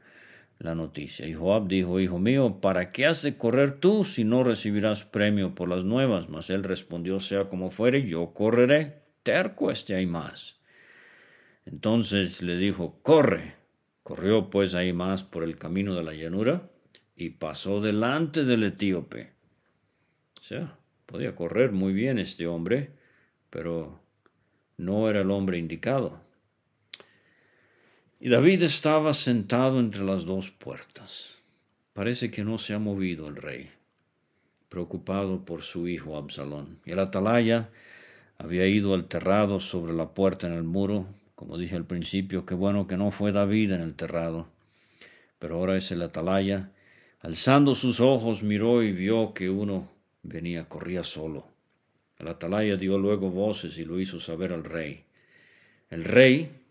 la 0.59 0.75
noticia. 0.75 1.27
Y 1.27 1.33
Joab 1.33 1.67
dijo, 1.67 1.99
Hijo 1.99 2.19
mío, 2.19 2.59
¿para 2.61 2.89
qué 2.89 3.05
has 3.05 3.21
de 3.21 3.37
correr 3.37 3.79
tú 3.79 4.03
si 4.03 4.23
no 4.23 4.43
recibirás 4.43 5.03
premio 5.03 5.55
por 5.55 5.69
las 5.69 5.83
nuevas? 5.83 6.29
Mas 6.29 6.49
él 6.49 6.63
respondió, 6.63 7.19
sea 7.19 7.49
como 7.49 7.69
fuere, 7.69 8.05
yo 8.07 8.33
correré. 8.33 9.03
Terco 9.23 9.71
este 9.71 10.05
más. 10.05 10.59
Entonces 11.65 12.41
le 12.41 12.57
dijo, 12.57 12.99
corre. 13.01 13.55
Corrió 14.03 14.51
pues 14.51 14.75
más 14.93 15.23
por 15.23 15.43
el 15.43 15.55
camino 15.55 15.95
de 15.95 16.03
la 16.03 16.13
llanura 16.13 16.69
y 17.15 17.31
pasó 17.31 17.81
delante 17.81 18.43
del 18.43 18.63
etíope. 18.63 19.31
O 20.39 20.43
sea, 20.43 20.77
Podía 21.05 21.35
correr 21.35 21.71
muy 21.71 21.93
bien 21.93 22.17
este 22.17 22.47
hombre, 22.47 22.91
pero 23.49 24.01
no 24.77 25.09
era 25.09 25.21
el 25.21 25.31
hombre 25.31 25.57
indicado. 25.57 26.19
Y 28.25 28.29
David 28.29 28.63
estaba 28.63 29.13
sentado 29.13 29.79
entre 29.79 30.03
las 30.03 30.25
dos 30.25 30.49
puertas. 30.49 31.35
Parece 31.93 32.31
que 32.31 32.43
no 32.43 32.57
se 32.57 32.73
ha 32.73 32.79
movido 32.79 33.27
el 33.27 33.35
rey, 33.35 33.69
preocupado 34.67 35.45
por 35.45 35.61
su 35.61 35.87
hijo 35.87 36.17
Absalón. 36.17 36.79
Y 36.87 36.93
el 36.93 36.97
atalaya 36.97 37.69
había 38.39 38.65
ido 38.65 38.95
alterrado 38.95 39.59
sobre 39.59 39.93
la 39.93 40.15
puerta 40.15 40.47
en 40.47 40.53
el 40.53 40.63
muro. 40.63 41.05
Como 41.35 41.59
dije 41.59 41.75
al 41.75 41.85
principio, 41.85 42.47
qué 42.47 42.55
bueno 42.55 42.87
que 42.87 42.97
no 42.97 43.11
fue 43.11 43.31
David 43.31 43.73
en 43.73 43.81
el 43.81 43.93
terrado. 43.93 44.47
Pero 45.37 45.57
ahora 45.57 45.77
es 45.77 45.91
el 45.91 46.01
atalaya. 46.01 46.71
Alzando 47.19 47.75
sus 47.75 47.99
ojos 47.99 48.41
miró 48.41 48.81
y 48.81 48.91
vio 48.91 49.35
que 49.35 49.51
uno 49.51 49.87
venía, 50.23 50.67
corría 50.67 51.03
solo. 51.03 51.45
El 52.17 52.27
atalaya 52.29 52.75
dio 52.75 52.97
luego 52.97 53.29
voces 53.29 53.77
y 53.77 53.85
lo 53.85 53.99
hizo 53.99 54.19
saber 54.19 54.51
al 54.51 54.63
rey. 54.63 55.03
El 55.91 56.03
rey, 56.03 56.64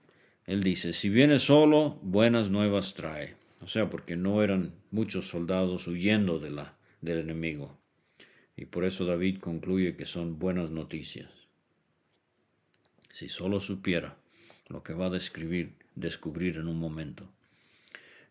él 0.47 0.63
dice, 0.63 0.93
si 0.93 1.09
viene 1.09 1.39
solo, 1.39 1.99
buenas 2.03 2.51
nuevas 2.51 2.95
trae. 2.95 3.35
O 3.61 3.67
sea, 3.67 3.89
porque 3.89 4.17
no 4.17 4.43
eran 4.43 4.73
muchos 4.91 5.29
soldados 5.29 5.87
huyendo 5.87 6.39
de 6.39 6.51
la, 6.51 6.77
del 7.01 7.19
enemigo. 7.19 7.79
Y 8.57 8.67
por 8.67 8.85
eso 8.85 9.07
David 9.07 9.39
concluye 9.41 9.97
que 9.97 10.05
son 10.05 10.39
buenas 10.39 10.71
noticias. 10.71 11.31
Si 13.11 13.29
solo 13.29 13.59
supiera 13.61 14.17
lo 14.69 14.83
que 14.83 14.93
va 14.93 15.07
a 15.07 15.11
describir, 15.11 15.73
descubrir 15.95 16.57
en 16.57 16.69
un 16.69 16.79
momento. 16.79 17.29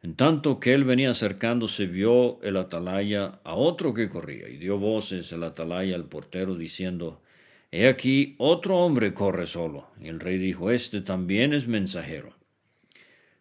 En 0.04 0.16
tanto 0.16 0.60
que 0.60 0.74
él 0.74 0.84
venía 0.84 1.10
acercándose, 1.10 1.88
vio 1.88 2.42
el 2.44 2.58
atalaya 2.58 3.40
a 3.44 3.56
otro 3.56 3.94
que 3.94 4.10
corría, 4.10 4.50
y 4.50 4.58
dio 4.58 4.78
voces 4.78 5.32
el 5.32 5.44
atalaya 5.44 5.96
al 5.96 6.06
portero 6.06 6.56
diciendo, 6.56 7.23
He 7.76 7.88
aquí 7.88 8.36
otro 8.38 8.78
hombre 8.78 9.16
corre 9.16 9.48
solo. 9.48 9.88
Y 10.00 10.08
el 10.08 10.20
rey 10.20 10.38
dijo, 10.38 10.70
Este 10.70 11.02
también 11.02 11.54
es 11.54 11.68
mensajero. 11.68 12.36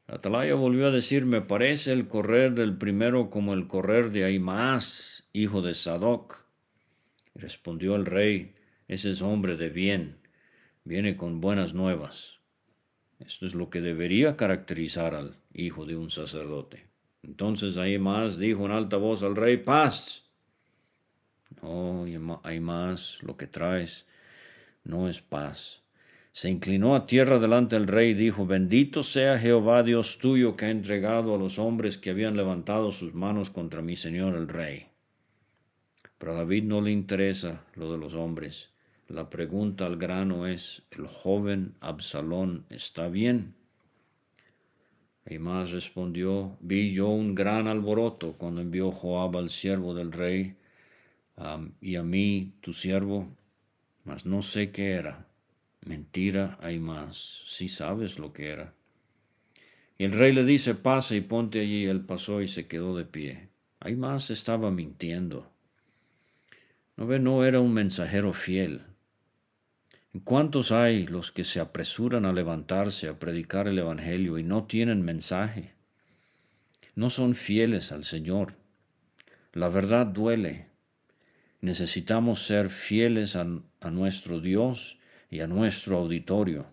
Atalaya 0.06 0.54
volvió 0.54 0.86
a 0.86 0.90
decir, 0.90 1.26
Me 1.26 1.42
parece 1.42 1.92
el 1.92 2.08
correr 2.08 2.54
del 2.54 2.78
primero 2.78 3.28
como 3.28 3.52
el 3.52 3.66
correr 3.66 4.10
de 4.10 4.24
Ahimaas, 4.24 5.28
hijo 5.34 5.60
de 5.60 5.74
Sadoc. 5.74 6.46
Y 7.34 7.40
respondió 7.40 7.94
el 7.94 8.06
rey, 8.06 8.54
Ese 8.88 9.10
es 9.10 9.20
hombre 9.20 9.58
de 9.58 9.68
bien, 9.68 10.16
viene 10.84 11.14
con 11.14 11.42
buenas 11.42 11.74
nuevas. 11.74 12.38
Esto 13.18 13.44
es 13.44 13.54
lo 13.54 13.68
que 13.68 13.82
debería 13.82 14.38
caracterizar 14.38 15.14
al 15.14 15.36
hijo 15.52 15.84
de 15.84 15.94
un 15.94 16.08
sacerdote. 16.08 16.86
Entonces 17.22 17.76
más 18.00 18.38
dijo 18.38 18.64
en 18.64 18.72
alta 18.72 18.96
voz 18.96 19.22
al 19.24 19.36
rey, 19.36 19.58
paz. 19.58 20.30
No, 21.60 22.06
más, 22.62 23.22
lo 23.22 23.36
que 23.36 23.46
traes 23.46 24.06
no 24.84 25.08
es 25.08 25.20
paz. 25.20 25.82
Se 26.32 26.48
inclinó 26.48 26.94
a 26.94 27.06
tierra 27.06 27.38
delante 27.38 27.76
del 27.76 27.86
rey 27.86 28.10
y 28.10 28.14
dijo, 28.14 28.46
bendito 28.46 29.02
sea 29.02 29.38
Jehová 29.38 29.82
Dios 29.82 30.18
tuyo 30.18 30.56
que 30.56 30.64
ha 30.64 30.70
entregado 30.70 31.34
a 31.34 31.38
los 31.38 31.58
hombres 31.58 31.98
que 31.98 32.10
habían 32.10 32.36
levantado 32.36 32.90
sus 32.90 33.12
manos 33.12 33.50
contra 33.50 33.82
mi 33.82 33.96
señor 33.96 34.34
el 34.34 34.48
rey. 34.48 34.86
Pero 36.16 36.34
David 36.34 36.64
no 36.64 36.80
le 36.80 36.90
interesa 36.90 37.64
lo 37.74 37.92
de 37.92 37.98
los 37.98 38.14
hombres. 38.14 38.70
La 39.08 39.28
pregunta 39.28 39.84
al 39.84 39.96
grano 39.98 40.46
es, 40.46 40.84
¿el 40.90 41.06
joven 41.06 41.74
Absalón 41.80 42.64
está 42.70 43.08
bien? 43.08 43.54
Y 45.28 45.38
más 45.38 45.70
respondió, 45.70 46.56
vi 46.60 46.92
yo 46.92 47.08
un 47.08 47.34
gran 47.34 47.68
alboroto 47.68 48.32
cuando 48.38 48.62
envió 48.62 48.90
Joab 48.90 49.36
al 49.36 49.50
siervo 49.50 49.94
del 49.94 50.12
rey 50.12 50.56
y 51.80 51.96
a 51.96 52.02
mí, 52.02 52.52
tu 52.60 52.72
siervo, 52.72 53.28
mas 54.04 54.26
no 54.26 54.42
sé 54.42 54.70
qué 54.70 54.92
era. 54.92 55.26
Mentira 55.84 56.58
hay 56.60 56.78
más, 56.78 57.42
si 57.46 57.68
sabes 57.68 58.18
lo 58.18 58.32
que 58.32 58.50
era. 58.50 58.74
Y 59.98 60.04
el 60.04 60.12
rey 60.12 60.32
le 60.32 60.44
dice, 60.44 60.74
pasa 60.74 61.14
y 61.14 61.20
ponte 61.20 61.60
allí. 61.60 61.84
Él 61.84 62.00
pasó 62.00 62.40
y 62.40 62.48
se 62.48 62.66
quedó 62.66 62.96
de 62.96 63.04
pie. 63.04 63.48
Hay 63.80 63.96
más 63.96 64.30
estaba 64.30 64.70
mintiendo. 64.70 65.50
No 66.96 67.06
ve, 67.06 67.18
no 67.18 67.44
era 67.44 67.60
un 67.60 67.72
mensajero 67.72 68.32
fiel. 68.32 68.82
¿Cuántos 70.24 70.72
hay 70.72 71.06
los 71.06 71.32
que 71.32 71.42
se 71.42 71.58
apresuran 71.58 72.26
a 72.26 72.32
levantarse 72.32 73.08
a 73.08 73.18
predicar 73.18 73.66
el 73.66 73.78
Evangelio 73.78 74.38
y 74.38 74.42
no 74.42 74.64
tienen 74.64 75.02
mensaje? 75.02 75.72
No 76.94 77.08
son 77.08 77.34
fieles 77.34 77.92
al 77.92 78.04
Señor. 78.04 78.54
La 79.52 79.68
verdad 79.68 80.06
duele. 80.06 80.71
Necesitamos 81.62 82.44
ser 82.44 82.68
fieles 82.68 83.34
a, 83.34 83.46
a 83.80 83.90
nuestro 83.90 84.40
Dios 84.40 84.98
y 85.30 85.40
a 85.40 85.46
nuestro 85.46 85.96
auditorio. 85.96 86.66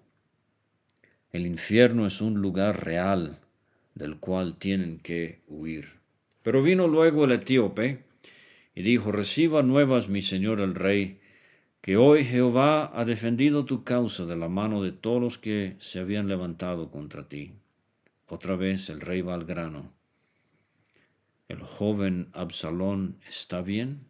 El 1.32 1.46
infierno 1.46 2.06
es 2.06 2.20
un 2.20 2.42
lugar 2.42 2.84
real 2.84 3.40
del 3.96 4.18
cual 4.18 4.58
tienen 4.58 5.00
que 5.00 5.42
huir. 5.48 6.00
Pero 6.42 6.64
vino 6.64 6.88
luego 6.88 7.26
el 7.26 7.34
etíope 7.34 8.04
y 8.74 8.82
dijo, 8.82 9.12
Reciba 9.12 9.62
nuevas, 9.62 10.10
mi 10.10 10.22
señor 10.22 10.60
el 10.60 10.74
rey, 10.74 11.20
que 11.82 11.96
hoy 11.96 12.26
Jehová 12.26 12.92
ha 12.94 13.06
defendido 13.06 13.66
tu 13.66 13.84
causa 13.84 14.26
de 14.26 14.36
la 14.36 14.50
mano 14.50 14.82
de 14.82 14.92
todos 14.92 15.22
los 15.22 15.38
que 15.38 15.76
se 15.80 16.00
habían 16.00 16.28
levantado 16.28 16.90
contra 16.90 17.30
ti. 17.30 17.54
Otra 18.28 18.56
vez 18.56 18.90
el 18.90 19.02
rey 19.02 19.22
va 19.22 19.36
al 19.36 19.46
grano. 19.46 19.94
¿El 21.48 21.62
joven 21.62 22.30
Absalón 22.34 23.18
está 23.28 23.62
bien? 23.62 24.09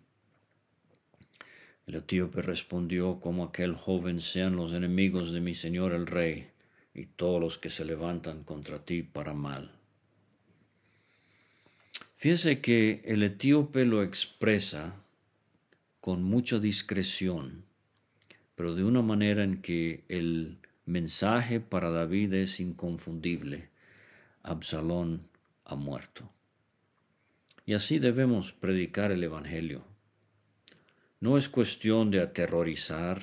El 1.89 1.95
etíope 1.95 2.43
respondió, 2.43 3.19
como 3.19 3.43
aquel 3.43 3.73
joven 3.73 4.21
sean 4.21 4.55
los 4.55 4.73
enemigos 4.73 5.31
de 5.31 5.41
mi 5.41 5.55
señor 5.55 5.91
el 5.91 6.05
rey 6.05 6.47
y 6.93 7.07
todos 7.07 7.41
los 7.41 7.57
que 7.57 7.71
se 7.71 7.83
levantan 7.83 8.43
contra 8.43 8.85
ti 8.85 9.01
para 9.01 9.33
mal. 9.33 9.71
Fíjese 12.15 12.61
que 12.61 13.01
el 13.05 13.23
etíope 13.23 13.85
lo 13.85 14.03
expresa 14.03 15.01
con 15.99 16.21
mucha 16.21 16.59
discreción, 16.59 17.65
pero 18.53 18.75
de 18.75 18.83
una 18.83 19.01
manera 19.01 19.43
en 19.43 19.59
que 19.59 20.03
el 20.09 20.59
mensaje 20.85 21.59
para 21.59 21.89
David 21.89 22.33
es 22.33 22.59
inconfundible. 22.59 23.69
Absalón 24.43 25.27
ha 25.65 25.73
muerto. 25.73 26.29
Y 27.65 27.73
así 27.73 27.97
debemos 27.97 28.53
predicar 28.53 29.11
el 29.11 29.23
Evangelio. 29.23 29.89
No 31.19 31.37
es 31.37 31.49
cuestión 31.49 32.11
de 32.11 32.21
aterrorizar, 32.21 33.21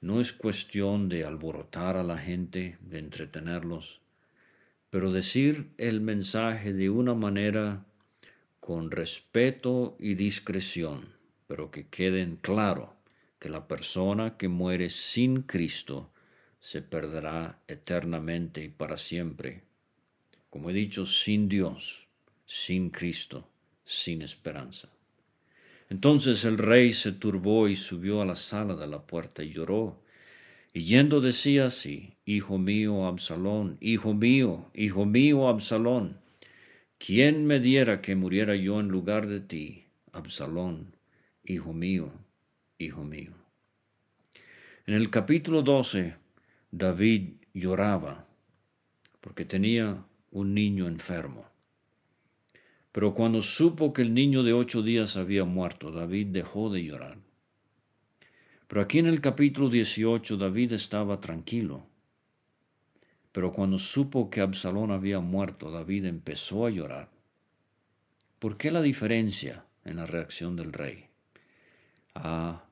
no 0.00 0.20
es 0.20 0.32
cuestión 0.32 1.08
de 1.08 1.24
alborotar 1.24 1.96
a 1.96 2.02
la 2.02 2.18
gente, 2.18 2.76
de 2.80 2.98
entretenerlos, 2.98 4.00
pero 4.90 5.12
decir 5.12 5.72
el 5.78 6.00
mensaje 6.00 6.72
de 6.72 6.90
una 6.90 7.14
manera 7.14 7.86
con 8.60 8.90
respeto 8.90 9.96
y 9.98 10.14
discreción 10.14 11.22
pero 11.52 11.70
que 11.70 11.86
queden 11.88 12.36
claro 12.36 12.96
que 13.38 13.50
la 13.50 13.68
persona 13.68 14.38
que 14.38 14.48
muere 14.48 14.88
sin 14.88 15.42
Cristo 15.42 16.10
se 16.60 16.80
perderá 16.80 17.60
eternamente 17.68 18.64
y 18.64 18.70
para 18.70 18.96
siempre. 18.96 19.62
Como 20.48 20.70
he 20.70 20.72
dicho, 20.72 21.04
sin 21.04 21.50
Dios, 21.50 22.08
sin 22.46 22.88
Cristo, 22.88 23.50
sin 23.84 24.22
esperanza. 24.22 24.88
Entonces 25.92 26.46
el 26.46 26.56
rey 26.56 26.94
se 26.94 27.12
turbó 27.12 27.68
y 27.68 27.76
subió 27.76 28.22
a 28.22 28.24
la 28.24 28.34
sala 28.34 28.76
de 28.76 28.86
la 28.86 29.02
puerta 29.02 29.42
y 29.42 29.50
lloró. 29.50 30.02
Y 30.72 30.84
yendo 30.84 31.20
decía 31.20 31.66
así, 31.66 32.14
Hijo 32.24 32.56
mío 32.56 33.04
Absalón, 33.04 33.76
hijo 33.78 34.14
mío, 34.14 34.70
hijo 34.72 35.04
mío 35.04 35.48
Absalón, 35.48 36.16
¿quién 36.96 37.44
me 37.44 37.60
diera 37.60 38.00
que 38.00 38.16
muriera 38.16 38.56
yo 38.56 38.80
en 38.80 38.88
lugar 38.88 39.26
de 39.26 39.40
ti, 39.40 39.84
Absalón, 40.12 40.96
hijo 41.44 41.74
mío, 41.74 42.10
hijo 42.78 43.04
mío? 43.04 43.34
En 44.86 44.94
el 44.94 45.10
capítulo 45.10 45.60
12, 45.60 46.14
David 46.70 47.34
lloraba 47.52 48.26
porque 49.20 49.44
tenía 49.44 50.06
un 50.30 50.54
niño 50.54 50.88
enfermo. 50.88 51.51
Pero 52.92 53.14
cuando 53.14 53.40
supo 53.40 53.92
que 53.92 54.02
el 54.02 54.12
niño 54.12 54.42
de 54.42 54.52
ocho 54.52 54.82
días 54.82 55.16
había 55.16 55.44
muerto, 55.44 55.90
David 55.90 56.28
dejó 56.28 56.70
de 56.70 56.84
llorar. 56.84 57.18
Pero 58.68 58.82
aquí 58.82 58.98
en 58.98 59.06
el 59.06 59.20
capítulo 59.20 59.70
18 59.70 60.36
David 60.36 60.74
estaba 60.74 61.20
tranquilo. 61.20 61.86
Pero 63.32 63.52
cuando 63.52 63.78
supo 63.78 64.28
que 64.28 64.42
Absalón 64.42 64.90
había 64.90 65.20
muerto, 65.20 65.70
David 65.70 66.04
empezó 66.04 66.66
a 66.66 66.70
llorar. 66.70 67.08
¿Por 68.38 68.58
qué 68.58 68.70
la 68.70 68.82
diferencia 68.82 69.64
en 69.84 69.96
la 69.96 70.06
reacción 70.06 70.54
del 70.54 70.72
rey? 70.72 71.06
Ah, 72.14 72.64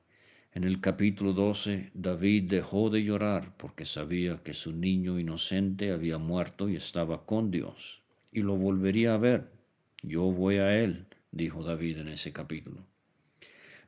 en 0.53 0.65
el 0.65 0.81
capítulo 0.81 1.33
12, 1.33 1.91
David 1.93 2.49
dejó 2.49 2.89
de 2.91 3.03
llorar 3.03 3.55
porque 3.57 3.85
sabía 3.85 4.43
que 4.43 4.53
su 4.53 4.75
niño 4.75 5.17
inocente 5.17 5.91
había 5.91 6.19
muerto 6.19 6.69
y 6.69 6.75
estaba 6.75 7.25
con 7.25 7.49
Dios, 7.49 8.03
y 8.31 8.41
lo 8.41 8.55
volvería 8.55 9.15
a 9.15 9.17
ver. 9.17 9.60
Yo 10.01 10.23
voy 10.23 10.57
a 10.57 10.79
él, 10.79 11.05
dijo 11.31 11.63
David 11.63 11.99
en 11.99 12.07
ese 12.07 12.33
capítulo. 12.33 12.85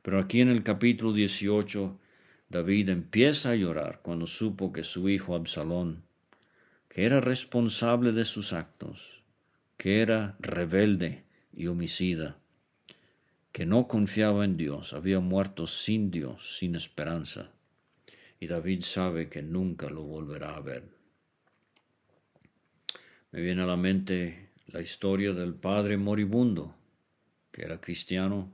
Pero 0.02 0.20
aquí 0.20 0.40
en 0.40 0.48
el 0.48 0.62
capítulo 0.62 1.12
18, 1.12 1.98
David 2.48 2.90
empieza 2.90 3.50
a 3.50 3.56
llorar 3.56 4.00
cuando 4.02 4.26
supo 4.26 4.72
que 4.72 4.84
su 4.84 5.08
hijo 5.08 5.34
Absalón, 5.34 6.04
que 6.88 7.04
era 7.04 7.20
responsable 7.20 8.12
de 8.12 8.24
sus 8.24 8.52
actos, 8.52 9.22
que 9.76 10.02
era 10.02 10.36
rebelde 10.38 11.24
y 11.52 11.66
homicida, 11.66 12.38
que 13.50 13.66
no 13.66 13.88
confiaba 13.88 14.44
en 14.44 14.56
Dios, 14.56 14.92
había 14.92 15.20
muerto 15.20 15.66
sin 15.66 16.10
Dios, 16.10 16.58
sin 16.58 16.76
esperanza, 16.76 17.50
y 18.38 18.46
David 18.46 18.82
sabe 18.82 19.28
que 19.28 19.42
nunca 19.42 19.88
lo 19.88 20.02
volverá 20.02 20.54
a 20.54 20.60
ver. 20.60 20.84
Me 23.32 23.40
viene 23.40 23.62
a 23.62 23.66
la 23.66 23.76
mente 23.76 24.43
la 24.74 24.80
historia 24.80 25.32
del 25.32 25.54
padre 25.54 25.96
moribundo, 25.96 26.74
que 27.52 27.62
era 27.62 27.80
cristiano, 27.80 28.50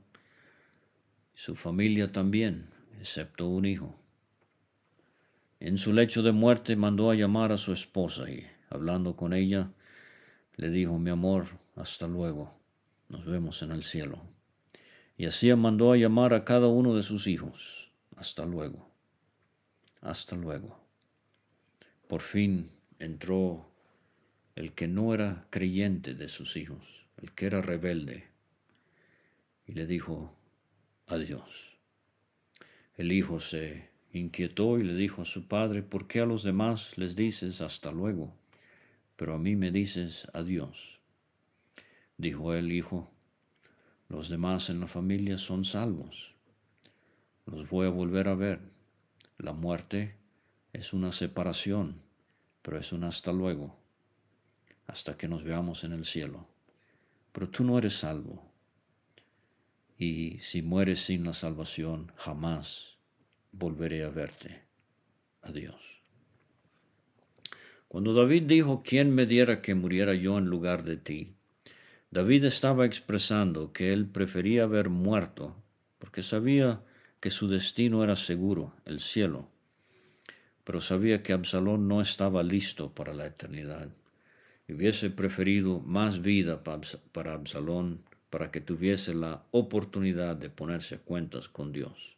su 1.33 1.55
familia 1.55 2.11
también, 2.11 2.69
excepto 2.99 3.47
un 3.47 3.65
hijo. 3.65 3.95
En 5.59 5.79
su 5.79 5.93
lecho 5.93 6.21
de 6.21 6.31
muerte 6.31 6.75
mandó 6.75 7.09
a 7.09 7.15
llamar 7.15 7.51
a 7.51 7.57
su 7.57 7.73
esposa 7.73 8.29
y, 8.29 8.45
hablando 8.69 9.15
con 9.15 9.33
ella, 9.33 9.71
le 10.57 10.69
dijo, 10.69 10.99
mi 10.99 11.09
amor, 11.09 11.47
hasta 11.75 12.07
luego, 12.07 12.53
nos 13.09 13.25
vemos 13.25 13.63
en 13.63 13.71
el 13.71 13.83
cielo. 13.83 14.21
Y 15.17 15.25
así 15.25 15.51
mandó 15.55 15.91
a 15.91 15.97
llamar 15.97 16.35
a 16.35 16.45
cada 16.45 16.67
uno 16.67 16.95
de 16.95 17.01
sus 17.01 17.25
hijos. 17.25 17.89
Hasta 18.15 18.45
luego. 18.45 18.91
Hasta 20.01 20.35
luego. 20.35 20.79
Por 22.07 22.21
fin 22.21 22.69
entró 22.99 23.70
el 24.61 24.73
que 24.73 24.87
no 24.87 25.15
era 25.15 25.47
creyente 25.49 26.13
de 26.13 26.27
sus 26.27 26.55
hijos, 26.55 27.07
el 27.17 27.31
que 27.31 27.47
era 27.47 27.63
rebelde, 27.63 28.25
y 29.65 29.71
le 29.71 29.87
dijo 29.87 30.35
adiós. 31.07 31.79
El 32.95 33.11
hijo 33.11 33.39
se 33.39 33.89
inquietó 34.13 34.77
y 34.77 34.83
le 34.83 34.93
dijo 34.93 35.23
a 35.23 35.25
su 35.25 35.47
padre, 35.47 35.81
¿por 35.81 36.07
qué 36.07 36.19
a 36.19 36.27
los 36.27 36.43
demás 36.43 36.95
les 36.99 37.15
dices 37.15 37.59
hasta 37.61 37.91
luego, 37.91 38.35
pero 39.15 39.33
a 39.33 39.39
mí 39.39 39.55
me 39.55 39.71
dices 39.71 40.27
adiós? 40.31 40.99
Dijo 42.17 42.53
el 42.53 42.71
hijo, 42.71 43.09
los 44.09 44.29
demás 44.29 44.69
en 44.69 44.79
la 44.79 44.87
familia 44.87 45.39
son 45.39 45.65
salvos. 45.65 46.35
Los 47.47 47.67
voy 47.67 47.87
a 47.87 47.89
volver 47.89 48.27
a 48.27 48.35
ver. 48.35 48.59
La 49.39 49.53
muerte 49.53 50.17
es 50.71 50.93
una 50.93 51.11
separación, 51.11 51.99
pero 52.61 52.77
es 52.77 52.93
un 52.93 53.05
hasta 53.05 53.33
luego, 53.33 53.80
hasta 54.91 55.17
que 55.17 55.29
nos 55.29 55.43
veamos 55.43 55.83
en 55.85 55.93
el 55.93 56.03
cielo. 56.03 56.47
Pero 57.31 57.49
tú 57.49 57.63
no 57.63 57.77
eres 57.77 57.93
salvo. 57.93 58.51
Y 59.97 60.37
si 60.39 60.61
mueres 60.61 60.99
sin 60.99 61.23
la 61.23 61.33
salvación, 61.33 62.11
jamás 62.17 62.97
volveré 63.51 64.03
a 64.03 64.09
verte. 64.09 64.63
Adiós. 65.41 66.01
Cuando 67.87 68.13
David 68.13 68.43
dijo, 68.43 68.83
¿quién 68.83 69.13
me 69.15 69.25
diera 69.25 69.61
que 69.61 69.75
muriera 69.75 70.13
yo 70.13 70.37
en 70.37 70.45
lugar 70.45 70.83
de 70.83 70.97
ti? 70.97 71.35
David 72.09 72.45
estaba 72.45 72.85
expresando 72.85 73.71
que 73.71 73.93
él 73.93 74.05
prefería 74.07 74.63
haber 74.63 74.89
muerto, 74.89 75.55
porque 75.99 76.23
sabía 76.23 76.83
que 77.21 77.29
su 77.29 77.47
destino 77.47 78.03
era 78.03 78.17
seguro, 78.17 78.73
el 78.85 78.99
cielo, 78.99 79.49
pero 80.63 80.81
sabía 80.81 81.23
que 81.23 81.33
Absalón 81.33 81.87
no 81.87 82.01
estaba 82.01 82.43
listo 82.43 82.93
para 82.93 83.13
la 83.13 83.27
eternidad. 83.27 83.89
Hubiese 84.67 85.09
preferido 85.09 85.79
más 85.79 86.21
vida 86.21 86.63
para 86.63 87.33
Absalón 87.33 88.03
para 88.29 88.49
que 88.49 88.61
tuviese 88.61 89.13
la 89.13 89.43
oportunidad 89.51 90.37
de 90.37 90.49
ponerse 90.49 90.95
a 90.95 90.99
cuentas 90.99 91.49
con 91.49 91.73
Dios. 91.73 92.15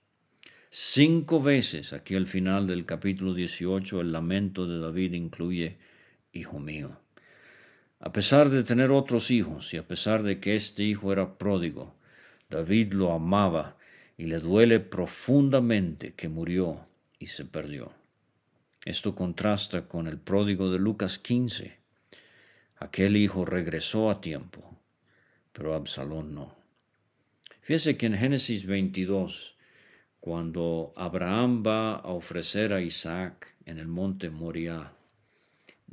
Cinco 0.70 1.42
veces 1.42 1.92
aquí 1.94 2.16
al 2.16 2.28
final 2.28 2.68
del 2.68 2.86
capítulo 2.86 3.34
18 3.34 4.02
el 4.02 4.12
lamento 4.12 4.68
de 4.68 4.80
David 4.80 5.14
incluye, 5.14 5.78
Hijo 6.32 6.60
mío. 6.60 7.00
A 8.00 8.12
pesar 8.12 8.50
de 8.50 8.64
tener 8.64 8.92
otros 8.92 9.30
hijos 9.30 9.74
y 9.74 9.78
a 9.78 9.88
pesar 9.88 10.24
de 10.24 10.40
que 10.40 10.56
este 10.56 10.84
hijo 10.84 11.14
era 11.14 11.38
pródigo, 11.38 11.96
David 12.50 12.94
lo 12.94 13.12
amaba 13.12 13.78
y 14.18 14.26
le 14.26 14.40
duele 14.40 14.80
profundamente 14.80 16.14
que 16.14 16.28
murió 16.28 16.88
y 17.20 17.28
se 17.28 17.46
perdió. 17.46 17.94
Esto 18.84 19.16
contrasta 19.16 19.88
con 19.88 20.08
el 20.08 20.18
pródigo 20.18 20.72
de 20.72 20.80
Lucas 20.80 21.18
15. 21.18 21.83
Aquel 22.84 23.16
hijo 23.16 23.46
regresó 23.46 24.10
a 24.10 24.20
tiempo, 24.20 24.78
pero 25.54 25.74
Absalón 25.74 26.36
no. 26.36 26.54
Fíjese 27.62 27.96
que 27.96 28.08
en 28.08 28.18
Génesis 28.18 28.66
22, 28.66 29.56
cuando 30.20 30.92
Abraham 30.98 31.64
va 31.66 31.96
a 31.96 32.10
ofrecer 32.10 32.74
a 32.74 32.82
Isaac 32.82 33.56
en 33.66 33.80
el 33.80 33.88
monte 33.88 34.30
Moriah, 34.30 34.92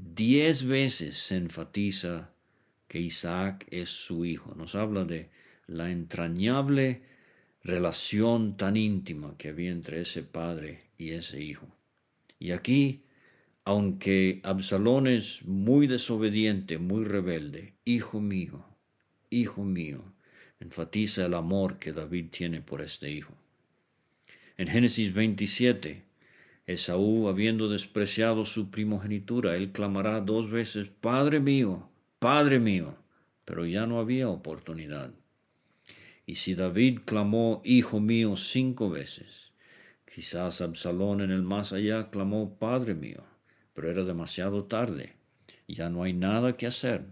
Diez 0.02 0.64
veces 0.64 1.16
se 1.16 1.36
enfatiza 1.36 2.30
que 2.88 2.98
Isaac 2.98 3.66
es 3.70 3.90
su 3.90 4.24
hijo. 4.24 4.54
Nos 4.54 4.74
habla 4.74 5.04
de 5.04 5.28
la 5.66 5.90
entrañable 5.90 7.02
relación 7.62 8.56
tan 8.56 8.76
íntima 8.76 9.36
que 9.36 9.50
había 9.50 9.70
entre 9.70 10.00
ese 10.00 10.22
padre 10.22 10.90
y 10.96 11.10
ese 11.10 11.44
hijo. 11.44 11.68
Y 12.38 12.52
aquí, 12.52 13.04
aunque 13.64 14.40
Absalón 14.42 15.06
es 15.06 15.44
muy 15.44 15.86
desobediente, 15.86 16.78
muy 16.78 17.04
rebelde, 17.04 17.74
hijo 17.84 18.20
mío, 18.20 18.64
hijo 19.28 19.64
mío, 19.64 20.02
enfatiza 20.60 21.26
el 21.26 21.34
amor 21.34 21.78
que 21.78 21.92
David 21.92 22.26
tiene 22.30 22.60
por 22.62 22.80
este 22.80 23.10
hijo. 23.10 23.34
En 24.56 24.68
Génesis 24.68 25.12
27, 25.12 26.04
Esaú, 26.66 27.28
habiendo 27.28 27.68
despreciado 27.68 28.44
su 28.44 28.70
primogenitura, 28.70 29.56
él 29.56 29.72
clamará 29.72 30.20
dos 30.20 30.50
veces, 30.50 30.88
Padre 31.00 31.40
mío, 31.40 31.88
Padre 32.18 32.58
mío, 32.58 32.96
pero 33.44 33.66
ya 33.66 33.86
no 33.86 33.98
había 33.98 34.28
oportunidad. 34.28 35.12
Y 36.26 36.36
si 36.36 36.54
David 36.54 37.00
clamó, 37.04 37.60
Hijo 37.64 37.98
mío, 37.98 38.36
cinco 38.36 38.90
veces, 38.90 39.52
quizás 40.12 40.60
Absalón 40.60 41.22
en 41.22 41.30
el 41.30 41.42
más 41.42 41.72
allá 41.72 42.10
clamó, 42.10 42.56
Padre 42.58 42.94
mío, 42.94 43.24
pero 43.74 43.90
era 43.90 44.04
demasiado 44.04 44.64
tarde, 44.64 45.14
ya 45.68 45.88
no 45.88 46.02
hay 46.02 46.12
nada 46.12 46.56
que 46.56 46.66
hacer 46.66 47.04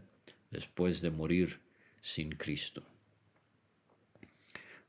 después 0.50 1.00
de 1.00 1.10
morir 1.10 1.60
sin 2.00 2.30
Cristo 2.30 2.82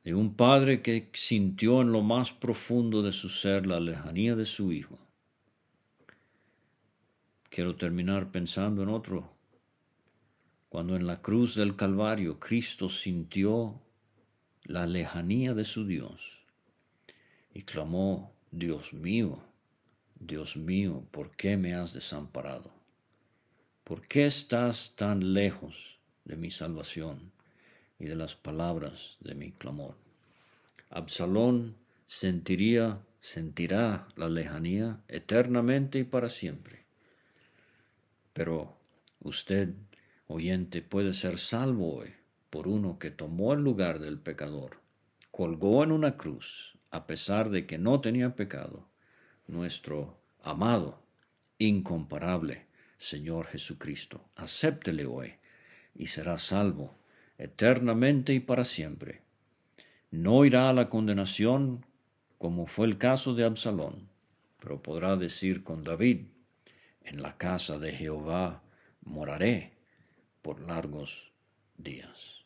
de 0.04 0.14
un 0.14 0.34
padre 0.34 0.82
que 0.82 1.10
sintió 1.14 1.82
en 1.82 1.92
lo 1.92 2.02
más 2.02 2.32
profundo 2.32 3.02
de 3.02 3.12
su 3.12 3.30
ser 3.30 3.68
la 3.68 3.80
lejanía 3.80 4.36
de 4.36 4.46
su 4.46 4.72
hijo. 4.72 4.98
Quiero 7.50 7.76
terminar 7.76 8.32
pensando 8.32 8.84
en 8.84 8.90
otro. 8.90 9.32
Cuando 10.70 10.96
en 10.96 11.08
la 11.08 11.22
cruz 11.22 11.56
del 11.56 11.76
Calvario 11.76 12.40
Cristo 12.40 12.90
sintió 12.90 13.82
la 14.64 14.86
lejanía 14.86 15.54
de 15.54 15.64
su 15.64 15.86
Dios 15.86 16.40
y 17.54 17.64
clamó, 17.64 18.34
Dios 18.52 18.94
mío, 18.94 19.44
Dios 20.20 20.58
mío, 20.58 21.06
¿por 21.12 21.32
qué 21.32 21.56
me 21.56 21.74
has 21.74 21.94
desamparado? 21.94 22.72
¿Por 23.86 24.06
qué 24.06 24.26
estás 24.26 24.94
tan 24.98 25.34
lejos 25.34 25.98
de 26.26 26.36
mi 26.36 26.52
salvación 26.52 27.32
y 27.98 28.06
de 28.06 28.16
las 28.16 28.36
palabras 28.36 29.16
de 29.22 29.34
mi 29.34 29.54
clamor? 29.54 29.96
Absalón 30.90 31.78
sentiría, 32.06 33.00
sentirá 33.22 34.10
la 34.18 34.28
lejanía 34.28 35.00
eternamente 35.08 36.00
y 36.00 36.04
para 36.04 36.28
siempre. 36.28 36.84
Pero 38.34 38.78
usted, 39.22 39.74
oyente, 40.28 40.82
puede 40.82 41.14
ser 41.14 41.38
salvo 41.38 41.96
hoy 41.96 42.14
por 42.50 42.68
uno 42.68 43.00
que 43.00 43.10
tomó 43.10 43.54
el 43.54 43.62
lugar 43.62 44.00
del 44.00 44.20
pecador, 44.20 44.82
colgó 45.32 45.82
en 45.82 45.94
una 45.94 46.18
cruz, 46.18 46.78
a 46.92 47.08
pesar 47.08 47.50
de 47.52 47.66
que 47.66 47.78
no 47.78 48.02
tenía 48.02 48.36
pecado, 48.36 48.89
nuestro 49.50 50.18
amado, 50.42 51.02
incomparable 51.58 52.68
Señor 52.98 53.48
Jesucristo. 53.48 54.30
Acéptele 54.36 55.06
hoy 55.06 55.34
y 55.96 56.08
será 56.08 56.38
salvo 56.38 56.96
eternamente 57.38 58.34
y 58.34 58.40
para 58.40 58.64
siempre. 58.64 59.22
No 60.12 60.46
irá 60.46 60.70
a 60.70 60.74
la 60.74 60.90
condenación 60.90 61.86
como 62.38 62.66
fue 62.66 62.88
el 62.88 62.98
caso 62.98 63.34
de 63.36 63.44
Absalón, 63.44 64.10
pero 64.60 64.82
podrá 64.82 65.18
decir 65.18 65.64
con 65.64 65.84
David, 65.84 66.28
en 67.04 67.22
la 67.22 67.38
casa 67.38 67.80
de 67.80 67.92
Jehová 67.92 68.62
moraré 69.04 69.74
por 70.42 70.62
largos 70.62 71.32
días. 71.78 72.46